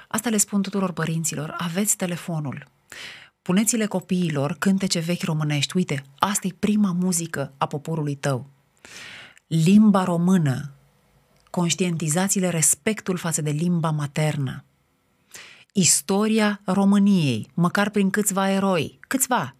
Asta 0.08 0.28
le 0.28 0.36
spun 0.36 0.62
tuturor 0.62 0.92
părinților. 0.92 1.54
Aveți 1.58 1.96
telefonul. 1.96 2.66
Puneți-le 3.48 3.86
copiilor 3.86 4.56
cântece 4.58 4.98
vechi 4.98 5.22
românești. 5.22 5.76
Uite, 5.76 6.04
asta 6.18 6.46
e 6.46 6.54
prima 6.58 6.92
muzică 6.92 7.52
a 7.58 7.66
poporului 7.66 8.14
tău. 8.14 8.46
Limba 9.46 10.04
română. 10.04 10.72
Conștientizați-le 11.50 12.48
respectul 12.48 13.16
față 13.16 13.42
de 13.42 13.50
limba 13.50 13.90
maternă. 13.90 14.64
Istoria 15.72 16.60
României, 16.64 17.50
măcar 17.54 17.90
prin 17.90 18.10
câțiva 18.10 18.50
eroi. 18.50 18.98
Câțiva. 19.00 19.56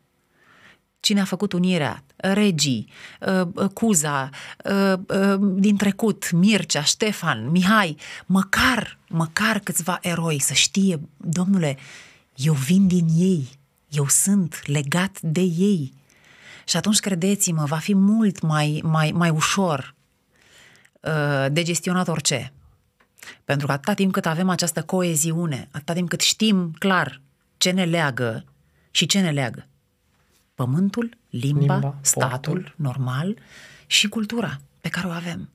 Cine 1.00 1.20
a 1.20 1.24
făcut 1.24 1.52
unirea? 1.52 2.04
Regii, 2.16 2.90
uh, 3.20 3.48
uh, 3.54 3.68
Cuza, 3.68 4.30
uh, 4.64 5.38
din 5.54 5.76
trecut, 5.76 6.30
Mircea, 6.30 6.82
Ștefan, 6.82 7.50
Mihai, 7.50 7.96
măcar, 8.26 8.98
măcar 9.08 9.58
câțiva 9.58 9.98
eroi 10.02 10.40
să 10.40 10.52
știe, 10.52 11.00
domnule, 11.16 11.76
eu 12.34 12.52
vin 12.52 12.86
din 12.86 13.06
ei, 13.16 13.57
eu 13.88 14.08
sunt 14.08 14.66
legat 14.66 15.20
de 15.20 15.40
ei. 15.40 15.92
Și 16.64 16.76
atunci, 16.76 17.00
credeți-mă, 17.00 17.64
va 17.64 17.76
fi 17.76 17.94
mult 17.94 18.40
mai, 18.40 18.80
mai, 18.84 19.10
mai 19.10 19.30
ușor 19.30 19.94
uh, 21.00 21.46
de 21.52 21.62
gestionat 21.62 22.08
orice. 22.08 22.52
Pentru 23.44 23.66
că 23.66 23.72
atâta 23.72 23.94
timp 23.94 24.12
cât 24.12 24.26
avem 24.26 24.48
această 24.48 24.82
coeziune, 24.82 25.68
atâta 25.70 25.92
timp 25.92 26.08
cât 26.08 26.20
știm 26.20 26.74
clar 26.78 27.20
ce 27.56 27.70
ne 27.70 27.84
leagă 27.84 28.44
și 28.90 29.06
ce 29.06 29.20
ne 29.20 29.30
leagă. 29.30 29.66
Pământul, 30.54 31.16
limba, 31.30 31.74
limba 31.74 31.98
statul, 32.00 32.52
portul. 32.52 32.74
normal 32.76 33.38
și 33.86 34.08
cultura 34.08 34.60
pe 34.80 34.88
care 34.88 35.06
o 35.06 35.10
avem. 35.10 35.48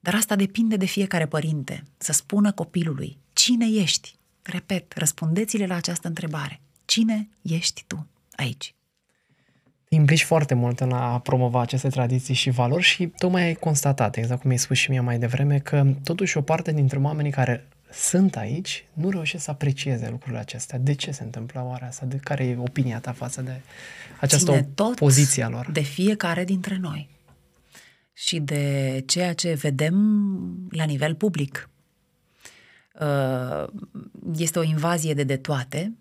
Dar 0.00 0.14
asta 0.14 0.36
depinde 0.36 0.76
de 0.76 0.84
fiecare 0.84 1.26
părinte, 1.26 1.84
să 1.96 2.12
spună 2.12 2.52
copilului 2.52 3.18
cine 3.32 3.66
ești. 3.66 4.14
Repet, 4.42 4.92
răspundeți-le 4.96 5.66
la 5.66 5.74
această 5.74 6.08
întrebare. 6.08 6.60
Cine 6.86 7.28
ești 7.42 7.84
tu 7.86 8.06
aici? 8.36 8.74
Te 9.88 9.94
implici 9.94 10.24
foarte 10.24 10.54
mult 10.54 10.80
în 10.80 10.92
a 10.92 11.18
promova 11.18 11.60
aceste 11.60 11.88
tradiții 11.88 12.34
și 12.34 12.50
valori 12.50 12.82
și 12.82 13.06
tocmai 13.06 13.42
ai 13.42 13.54
constatat, 13.54 14.16
exact 14.16 14.40
cum 14.40 14.50
ai 14.50 14.56
spus 14.56 14.76
și 14.76 14.90
mie 14.90 15.00
mai 15.00 15.18
devreme, 15.18 15.58
că 15.58 15.86
totuși 16.04 16.36
o 16.36 16.40
parte 16.40 16.72
dintre 16.72 16.98
oamenii 16.98 17.30
care 17.30 17.68
sunt 17.92 18.36
aici 18.36 18.84
nu 18.92 19.10
reușesc 19.10 19.44
să 19.44 19.50
aprecieze 19.50 20.08
lucrurile 20.10 20.38
acestea. 20.38 20.78
De 20.78 20.94
ce 20.94 21.10
se 21.10 21.22
întâmplă 21.22 21.64
oare 21.64 21.84
asta? 21.84 22.06
De 22.06 22.16
care 22.16 22.44
e 22.44 22.56
opinia 22.58 23.00
ta 23.00 23.12
față 23.12 23.42
de 23.42 23.60
această 24.20 24.50
Ține 24.50 24.68
tot 24.74 24.94
poziție 24.94 25.42
a 25.42 25.48
lor? 25.48 25.70
de 25.72 25.80
fiecare 25.80 26.44
dintre 26.44 26.76
noi 26.76 27.08
și 28.12 28.40
de 28.40 29.02
ceea 29.06 29.34
ce 29.34 29.52
vedem 29.52 29.94
la 30.70 30.84
nivel 30.84 31.14
public. 31.14 31.70
Uh, 33.00 33.68
este 34.36 34.58
o 34.58 34.62
invazie 34.62 35.14
de 35.14 35.24
de 35.24 35.36
toate, 35.36 35.92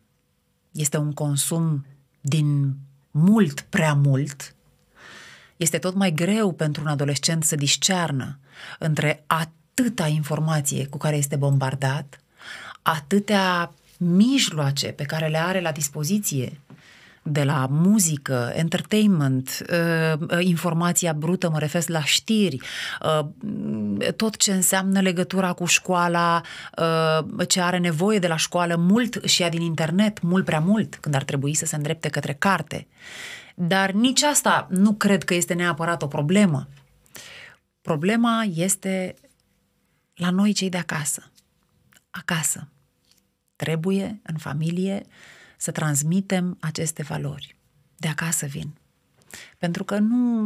este 0.75 0.97
un 0.97 1.13
consum 1.13 1.85
din 2.21 2.75
mult 3.11 3.61
prea 3.61 3.93
mult, 3.93 4.55
este 5.57 5.77
tot 5.77 5.95
mai 5.95 6.11
greu 6.11 6.51
pentru 6.51 6.81
un 6.81 6.87
adolescent 6.87 7.43
să 7.43 7.55
discearnă 7.55 8.39
între 8.79 9.23
atâta 9.27 10.07
informație 10.07 10.85
cu 10.85 10.97
care 10.97 11.15
este 11.15 11.35
bombardat, 11.35 12.19
atâtea 12.81 13.73
mijloace 13.97 14.87
pe 14.87 15.03
care 15.03 15.27
le 15.27 15.37
are 15.37 15.61
la 15.61 15.71
dispoziție 15.71 16.59
de 17.27 17.43
la 17.43 17.67
muzică, 17.69 18.51
entertainment, 18.55 19.65
uh, 19.71 20.19
uh, 20.19 20.45
informația 20.45 21.13
brută, 21.13 21.49
mă 21.49 21.59
refer 21.59 21.83
la 21.87 22.03
știri, 22.03 22.59
uh, 23.01 23.27
tot 24.15 24.37
ce 24.37 24.53
înseamnă 24.53 25.01
legătura 25.01 25.53
cu 25.53 25.65
școala, 25.65 26.41
ce 27.47 27.61
are 27.61 27.77
nevoie 27.77 28.19
de 28.19 28.27
la 28.27 28.35
școală, 28.35 28.75
mult 28.75 29.23
și 29.23 29.41
ea 29.41 29.49
din 29.49 29.61
internet, 29.61 30.21
mult 30.21 30.45
prea 30.45 30.59
mult, 30.59 30.95
când 30.95 31.15
ar 31.15 31.23
trebui 31.23 31.53
să 31.53 31.65
se 31.65 31.75
îndrepte 31.75 32.09
către 32.09 32.33
carte. 32.33 32.87
Dar 33.55 33.91
nici 33.91 34.21
asta 34.21 34.67
nu 34.69 34.93
cred 34.93 35.23
că 35.23 35.33
este 35.33 35.53
neapărat 35.53 36.01
o 36.01 36.07
problemă. 36.07 36.67
Problema 37.81 38.45
este 38.53 39.15
la 40.15 40.29
noi 40.29 40.53
cei 40.53 40.69
de 40.69 40.77
acasă. 40.77 41.31
Acasă. 42.09 42.67
Trebuie, 43.55 44.19
în 44.23 44.37
familie, 44.37 45.05
să 45.65 45.71
transmitem 45.71 46.57
aceste 46.59 47.03
valori. 47.03 47.55
De 47.97 48.07
acasă 48.07 48.45
vin. 48.45 48.73
Pentru 49.57 49.83
că 49.83 49.97
nu, 49.97 50.43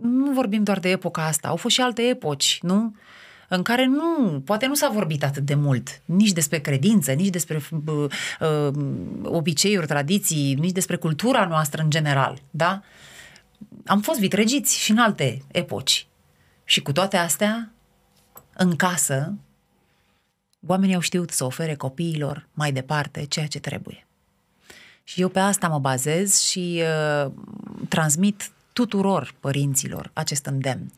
nu 0.00 0.32
vorbim 0.32 0.62
doar 0.62 0.78
de 0.78 0.90
epoca 0.90 1.26
asta, 1.26 1.48
au 1.48 1.56
fost 1.56 1.74
și 1.74 1.80
alte 1.80 2.02
epoci, 2.02 2.58
nu? 2.62 2.94
În 3.48 3.62
care 3.62 3.86
nu, 3.86 4.40
poate 4.44 4.66
nu 4.66 4.74
s-a 4.74 4.88
vorbit 4.88 5.24
atât 5.24 5.44
de 5.44 5.54
mult, 5.54 6.02
nici 6.04 6.32
despre 6.32 6.58
credință, 6.58 7.12
nici 7.12 7.28
despre 7.28 7.60
uh, 7.86 8.10
uh, 8.40 8.74
obiceiuri, 9.22 9.86
tradiții, 9.86 10.54
nici 10.54 10.72
despre 10.72 10.96
cultura 10.96 11.46
noastră 11.46 11.82
în 11.82 11.90
general, 11.90 12.42
da? 12.50 12.82
Am 13.86 14.00
fost 14.00 14.18
vitregiți 14.18 14.78
și 14.78 14.90
în 14.90 14.98
alte 14.98 15.42
epoci. 15.52 16.06
Și 16.64 16.82
cu 16.82 16.92
toate 16.92 17.16
astea, 17.16 17.72
în 18.54 18.76
casă, 18.76 19.34
Oamenii 20.66 20.94
au 20.94 21.00
știut 21.00 21.30
să 21.30 21.44
ofere 21.44 21.74
copiilor 21.74 22.48
mai 22.52 22.72
departe 22.72 23.24
ceea 23.24 23.46
ce 23.46 23.60
trebuie. 23.60 24.06
Și 25.04 25.20
eu 25.20 25.28
pe 25.28 25.38
asta 25.38 25.68
mă 25.68 25.78
bazez 25.78 26.40
și 26.40 26.82
uh, 27.24 27.32
transmit 27.88 28.50
tuturor 28.72 29.34
părinților 29.40 30.10
acest 30.12 30.46
îndemn. 30.46 30.92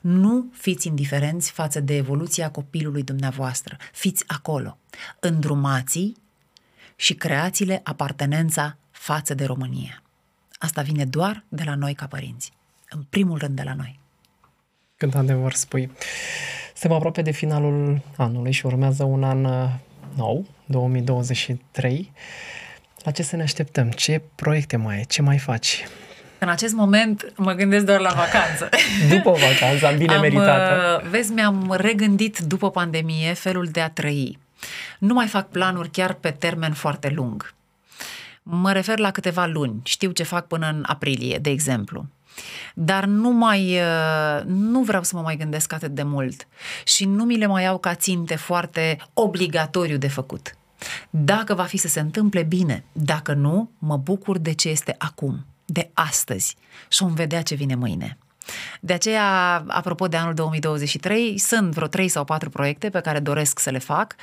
Nu 0.00 0.46
fiți 0.52 0.86
indiferenți 0.86 1.50
față 1.50 1.80
de 1.80 1.96
evoluția 1.96 2.50
copilului 2.50 3.02
dumneavoastră. 3.02 3.76
Fiți 3.92 4.24
acolo. 4.26 4.78
Îndrumați 5.20 6.12
și 6.96 7.14
creați-le 7.14 7.80
apartenența 7.84 8.76
față 8.90 9.34
de 9.34 9.44
România. 9.44 10.02
Asta 10.58 10.82
vine 10.82 11.04
doar 11.04 11.44
de 11.48 11.62
la 11.64 11.74
noi 11.74 11.94
ca 11.94 12.06
părinți. 12.06 12.52
În 12.90 13.02
primul 13.10 13.38
rând 13.38 13.56
de 13.56 13.62
la 13.62 13.74
noi. 13.74 14.00
Când 14.96 15.14
adevăr 15.14 15.52
spui. 15.52 15.90
Suntem 16.78 16.96
aproape 16.96 17.22
de 17.22 17.30
finalul 17.30 18.00
anului 18.16 18.52
și 18.52 18.66
urmează 18.66 19.04
un 19.04 19.24
an 19.24 19.44
uh, 19.44 19.68
nou, 20.16 20.46
2023. 20.64 22.12
La 23.02 23.10
ce 23.10 23.22
să 23.22 23.36
ne 23.36 23.42
așteptăm? 23.42 23.90
Ce 23.90 24.22
proiecte 24.34 24.76
mai 24.76 24.96
ai? 24.96 25.04
Ce 25.04 25.22
mai 25.22 25.38
faci? 25.38 25.84
În 26.38 26.48
acest 26.48 26.74
moment 26.74 27.32
mă 27.36 27.52
gândesc 27.52 27.84
doar 27.84 28.00
la 28.00 28.12
vacanță. 28.14 28.68
După 29.14 29.30
vacanța, 29.30 29.90
bine 29.90 30.14
Am, 30.14 30.20
meritată. 30.20 31.00
uh, 31.02 31.10
Vezi, 31.10 31.32
mi-am 31.32 31.74
regândit 31.78 32.38
după 32.38 32.70
pandemie 32.70 33.32
felul 33.32 33.66
de 33.66 33.80
a 33.80 33.90
trăi. 33.90 34.38
Nu 34.98 35.14
mai 35.14 35.26
fac 35.26 35.48
planuri 35.48 35.90
chiar 35.90 36.12
pe 36.12 36.30
termen 36.30 36.72
foarte 36.72 37.08
lung. 37.08 37.54
Mă 38.42 38.72
refer 38.72 38.98
la 38.98 39.10
câteva 39.10 39.46
luni. 39.46 39.80
Știu 39.84 40.10
ce 40.10 40.22
fac 40.22 40.46
până 40.46 40.68
în 40.68 40.84
aprilie, 40.86 41.38
de 41.38 41.50
exemplu. 41.50 42.06
Dar 42.74 43.04
nu 43.04 43.30
mai, 43.30 43.78
uh, 43.80 44.44
nu 44.44 44.82
vreau 44.82 45.02
să 45.02 45.16
mă 45.16 45.22
mai 45.22 45.36
gândesc 45.36 45.72
atât 45.72 45.94
de 45.94 46.02
mult 46.02 46.48
și 46.84 47.04
nu 47.04 47.24
mi 47.24 47.36
le 47.36 47.46
mai 47.46 47.62
iau 47.62 47.78
ca 47.78 47.94
ținte 47.94 48.36
foarte 48.36 48.98
obligatoriu 49.14 49.96
de 49.96 50.08
făcut. 50.08 50.56
Dacă 51.10 51.54
va 51.54 51.62
fi 51.62 51.76
să 51.76 51.88
se 51.88 52.00
întâmple, 52.00 52.42
bine. 52.42 52.84
Dacă 52.92 53.32
nu, 53.32 53.70
mă 53.78 53.96
bucur 53.96 54.38
de 54.38 54.52
ce 54.52 54.68
este 54.68 54.94
acum, 54.98 55.46
de 55.64 55.90
astăzi 55.94 56.56
și 56.88 57.02
vom 57.02 57.14
vedea 57.14 57.42
ce 57.42 57.54
vine 57.54 57.74
mâine. 57.74 58.18
De 58.80 58.92
aceea, 58.92 59.64
apropo 59.66 60.08
de 60.08 60.16
anul 60.16 60.34
2023, 60.34 61.38
sunt 61.38 61.72
vreo 61.72 61.86
3 61.86 62.08
sau 62.08 62.24
4 62.24 62.50
proiecte 62.50 62.90
pe 62.90 63.00
care 63.00 63.18
doresc 63.18 63.58
să 63.58 63.70
le 63.70 63.78
fac, 63.78 64.14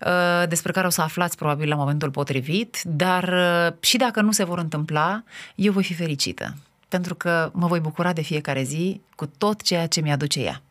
uh, 0.00 0.48
despre 0.48 0.72
care 0.72 0.86
o 0.86 0.90
să 0.90 1.00
aflați 1.00 1.36
probabil 1.36 1.68
la 1.68 1.74
momentul 1.74 2.10
potrivit, 2.10 2.80
dar 2.84 3.22
uh, 3.22 3.72
și 3.80 3.96
dacă 3.96 4.20
nu 4.20 4.32
se 4.32 4.44
vor 4.44 4.58
întâmpla, 4.58 5.22
eu 5.54 5.72
voi 5.72 5.84
fi 5.84 5.94
fericită, 5.94 6.54
pentru 6.88 7.14
că 7.14 7.50
mă 7.52 7.66
voi 7.66 7.80
bucura 7.80 8.12
de 8.12 8.22
fiecare 8.22 8.62
zi 8.62 9.00
cu 9.16 9.26
tot 9.26 9.62
ceea 9.62 9.86
ce 9.86 10.00
mi-aduce 10.00 10.40
ea. 10.40 10.62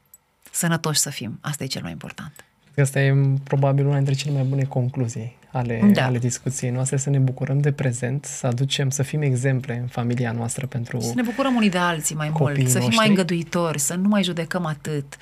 Sănătoși 0.51 0.99
să 0.99 1.09
fim, 1.09 1.37
asta 1.41 1.63
e 1.63 1.67
cel 1.67 1.81
mai 1.81 1.91
important. 1.91 2.45
Asta 2.77 2.99
e 3.01 3.15
probabil 3.43 3.85
una 3.85 3.95
dintre 3.95 4.13
cele 4.13 4.33
mai 4.33 4.43
bune 4.43 4.63
concluzii 4.63 5.35
ale, 5.51 5.89
Da. 5.93 6.05
ale 6.05 6.17
discuției 6.17 6.71
noastre, 6.71 6.97
să 6.97 7.09
ne 7.09 7.17
bucurăm 7.17 7.59
de 7.59 7.71
prezent, 7.71 8.25
să 8.25 8.47
aducem, 8.47 8.89
să 8.89 9.03
fim 9.03 9.21
exemple 9.21 9.77
în 9.81 9.87
familia 9.87 10.31
noastră 10.31 10.65
pentru... 10.65 10.99
Să 10.99 11.13
ne 11.15 11.21
bucurăm 11.21 11.55
unii 11.55 11.69
de 11.69 11.77
alții 11.77 12.15
mai 12.15 12.29
Copiii 12.29 12.57
mult, 12.57 12.67
să 12.67 12.73
fim 12.73 12.81
noștri. 12.81 12.95
mai 12.97 13.07
îngăduitori, 13.07 13.79
să 13.79 13.95
nu 13.95 14.07
mai 14.07 14.23
judecăm 14.23 14.65
atât, 14.65 15.15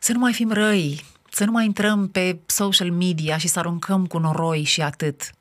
să 0.00 0.12
nu 0.12 0.18
mai 0.18 0.32
fim 0.32 0.52
răi, 0.52 1.04
să 1.30 1.44
nu 1.44 1.50
mai 1.50 1.64
intrăm 1.64 2.08
pe 2.08 2.38
social 2.46 2.90
media 2.90 3.36
și 3.36 3.48
să 3.48 3.58
aruncăm 3.58 4.06
cu 4.06 4.18
noroi 4.18 4.62
și 4.62 4.82
atât. 4.82 5.34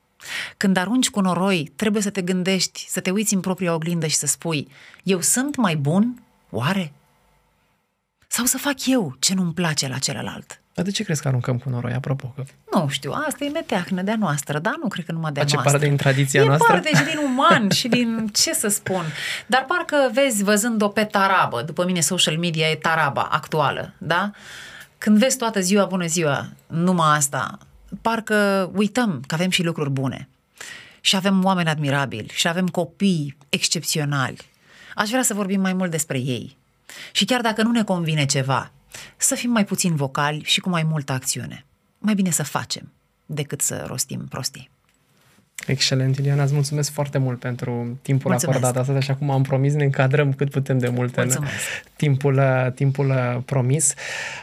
Când 0.58 0.78
arunci 0.78 1.10
cu 1.10 1.20
noroi, 1.20 1.72
trebuie 1.76 2.02
să 2.02 2.10
te 2.10 2.22
gândești, 2.22 2.86
să 2.90 3.00
te 3.00 3.10
uiți 3.10 3.34
în 3.34 3.40
propria 3.40 3.74
oglindă 3.74 4.08
și 4.08 4.16
să 4.16 4.26
spui, 4.26 4.68
eu 5.04 5.22
sunt 5.22 5.56
mai 5.56 5.76
bun? 5.76 6.24
Oare? 6.50 6.94
Sau 8.28 8.46
să 8.46 8.58
fac 8.58 8.86
eu 8.86 9.16
ce 9.20 9.34
nu-mi 9.34 9.54
place 9.54 9.88
la 9.88 9.98
celălalt? 9.98 10.60
Dar 10.74 10.86
de 10.86 10.92
ce 10.92 11.04
crezi 11.04 11.22
că 11.22 11.28
aruncăm 11.28 11.58
cu 11.58 11.70
noroi, 11.70 11.94
apropo? 11.94 12.34
Că 12.36 12.44
Nu 12.74 12.88
știu, 12.90 13.12
asta 13.28 13.44
e 13.44 13.50
meteahnă 13.50 14.02
de-a 14.02 14.16
noastră, 14.16 14.60
dar 14.60 14.74
nu 14.82 14.88
cred 14.88 15.06
că 15.06 15.12
numai 15.12 15.32
de-a 15.32 15.44
face 15.44 15.56
noastră. 15.56 15.78
parte 15.78 15.88
din 15.90 15.98
tradiția 15.98 16.42
e 16.42 16.46
noastră? 16.46 16.74
parte 16.74 16.90
și 16.96 17.04
din 17.04 17.18
uman 17.18 17.70
și 17.80 17.88
din, 17.88 18.30
ce 18.34 18.54
să 18.54 18.68
spun. 18.68 19.04
Dar 19.48 19.66
parcă 19.68 20.10
vezi, 20.14 20.44
văzând-o 20.44 20.88
pe 20.88 21.04
tarabă, 21.04 21.62
după 21.62 21.86
mine 21.86 22.00
social 22.00 22.38
media 22.38 22.70
e 22.70 22.76
taraba 22.76 23.22
actuală, 23.32 23.94
da? 23.98 24.32
Când 24.98 25.18
vezi 25.18 25.38
toată 25.38 25.60
ziua, 25.60 25.86
bună 25.86 26.06
ziua, 26.06 26.48
numai 26.68 27.18
asta, 27.18 27.58
parcă 28.02 28.70
uităm 28.74 29.24
că 29.28 29.36
avem 29.36 29.50
și 29.50 29.64
lucruri 29.64 29.90
bune. 29.90 30.30
Și 31.02 31.16
avem 31.16 31.44
oameni 31.44 31.70
admirabili, 31.70 32.32
și 32.34 32.48
avem 32.48 32.68
copii 32.68 33.38
excepționali. 33.50 34.38
Aș 34.96 35.10
vrea 35.10 35.24
să 35.24 35.34
vorbim 35.34 35.62
mai 35.62 35.74
mult 35.74 35.92
despre 35.92 36.20
ei. 36.20 36.58
Și 37.12 37.26
chiar 37.26 37.42
dacă 37.42 37.62
nu 37.62 37.72
ne 37.72 37.84
convine 37.84 38.26
ceva, 38.26 38.72
să 39.18 39.36
fim 39.36 39.52
mai 39.52 39.66
puțin 39.66 39.96
vocali 39.96 40.44
și 40.44 40.60
cu 40.60 40.70
mai 40.70 40.84
multă 40.84 41.12
acțiune. 41.12 41.66
Mai 41.98 42.14
bine 42.14 42.30
să 42.30 42.44
facem 42.44 42.92
decât 43.26 43.62
să 43.62 43.84
rostim 43.88 44.26
prostii. 44.30 44.70
Excelent, 45.68 46.18
Iuliana, 46.18 46.44
îți 46.44 46.54
mulțumesc 46.54 46.92
foarte 46.92 47.18
mult 47.18 47.40
pentru 47.40 48.00
timpul 48.02 48.32
Mulțumesc. 48.32 48.58
acordat 48.58 48.82
astăzi, 48.82 48.98
așa 48.98 49.16
cum 49.16 49.30
am 49.30 49.42
promis, 49.42 49.74
ne 49.74 49.84
încadrăm 49.84 50.34
cât 50.34 50.50
putem 50.50 50.78
de 50.78 50.90
mult 50.90 51.16
în 51.18 51.24
Mulțumesc. 51.24 51.54
timpul, 51.96 52.38
uh, 52.38 52.72
timpul 52.72 53.10
uh, 53.10 53.38
promis. 53.46 53.94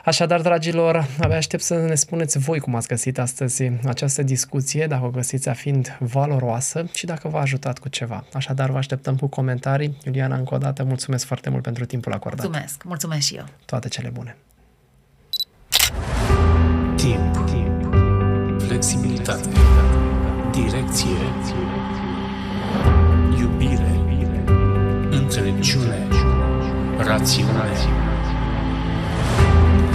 Așadar, 0.05 0.41
dragilor, 0.41 1.07
abia 1.21 1.37
aștept 1.37 1.63
să 1.63 1.75
ne 1.75 1.95
spuneți 1.95 2.39
voi 2.39 2.59
cum 2.59 2.75
ați 2.75 2.89
găsit 2.89 3.19
astăzi 3.19 3.71
această 3.87 4.23
discuție, 4.23 4.87
dacă 4.87 5.05
o 5.05 5.09
găsiți 5.11 5.49
a 5.49 5.53
fiind 5.53 5.97
valoroasă 6.01 6.87
și 6.95 7.07
dacă 7.07 7.29
v-a 7.29 7.41
ajutat 7.41 7.79
cu 7.79 7.89
ceva. 7.89 8.25
Așadar, 8.33 8.71
vă 8.71 8.77
așteptăm 8.77 9.17
cu 9.17 9.27
comentarii. 9.27 9.97
Iuliana, 10.05 10.37
încă 10.37 10.55
o 10.55 10.59
dată, 10.59 10.85
mulțumesc 10.85 11.25
foarte 11.27 11.51
mult 11.51 11.63
pentru 11.63 11.85
timpul 11.85 12.13
acordat. 12.13 12.45
Mulțumesc, 12.45 12.83
mulțumesc 12.85 13.27
și 13.27 13.35
eu. 13.35 13.45
Toate 13.65 13.89
cele 13.89 14.09
bune! 14.09 14.37
Timp. 16.97 17.31
Flexibilitate. 18.67 19.49
Direcție. 20.53 21.09
Iubire. 23.39 24.01
Înțelepciune. 25.11 26.07
Rațiune. 26.97 27.71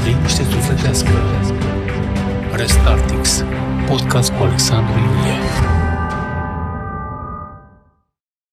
Liniște 0.05 0.43
sufletească. 0.43 1.09
Restartix. 2.51 3.43
Podcast 3.87 4.31
cu 4.31 4.43
Alexandru 4.43 4.93
Ilie. 4.97 5.76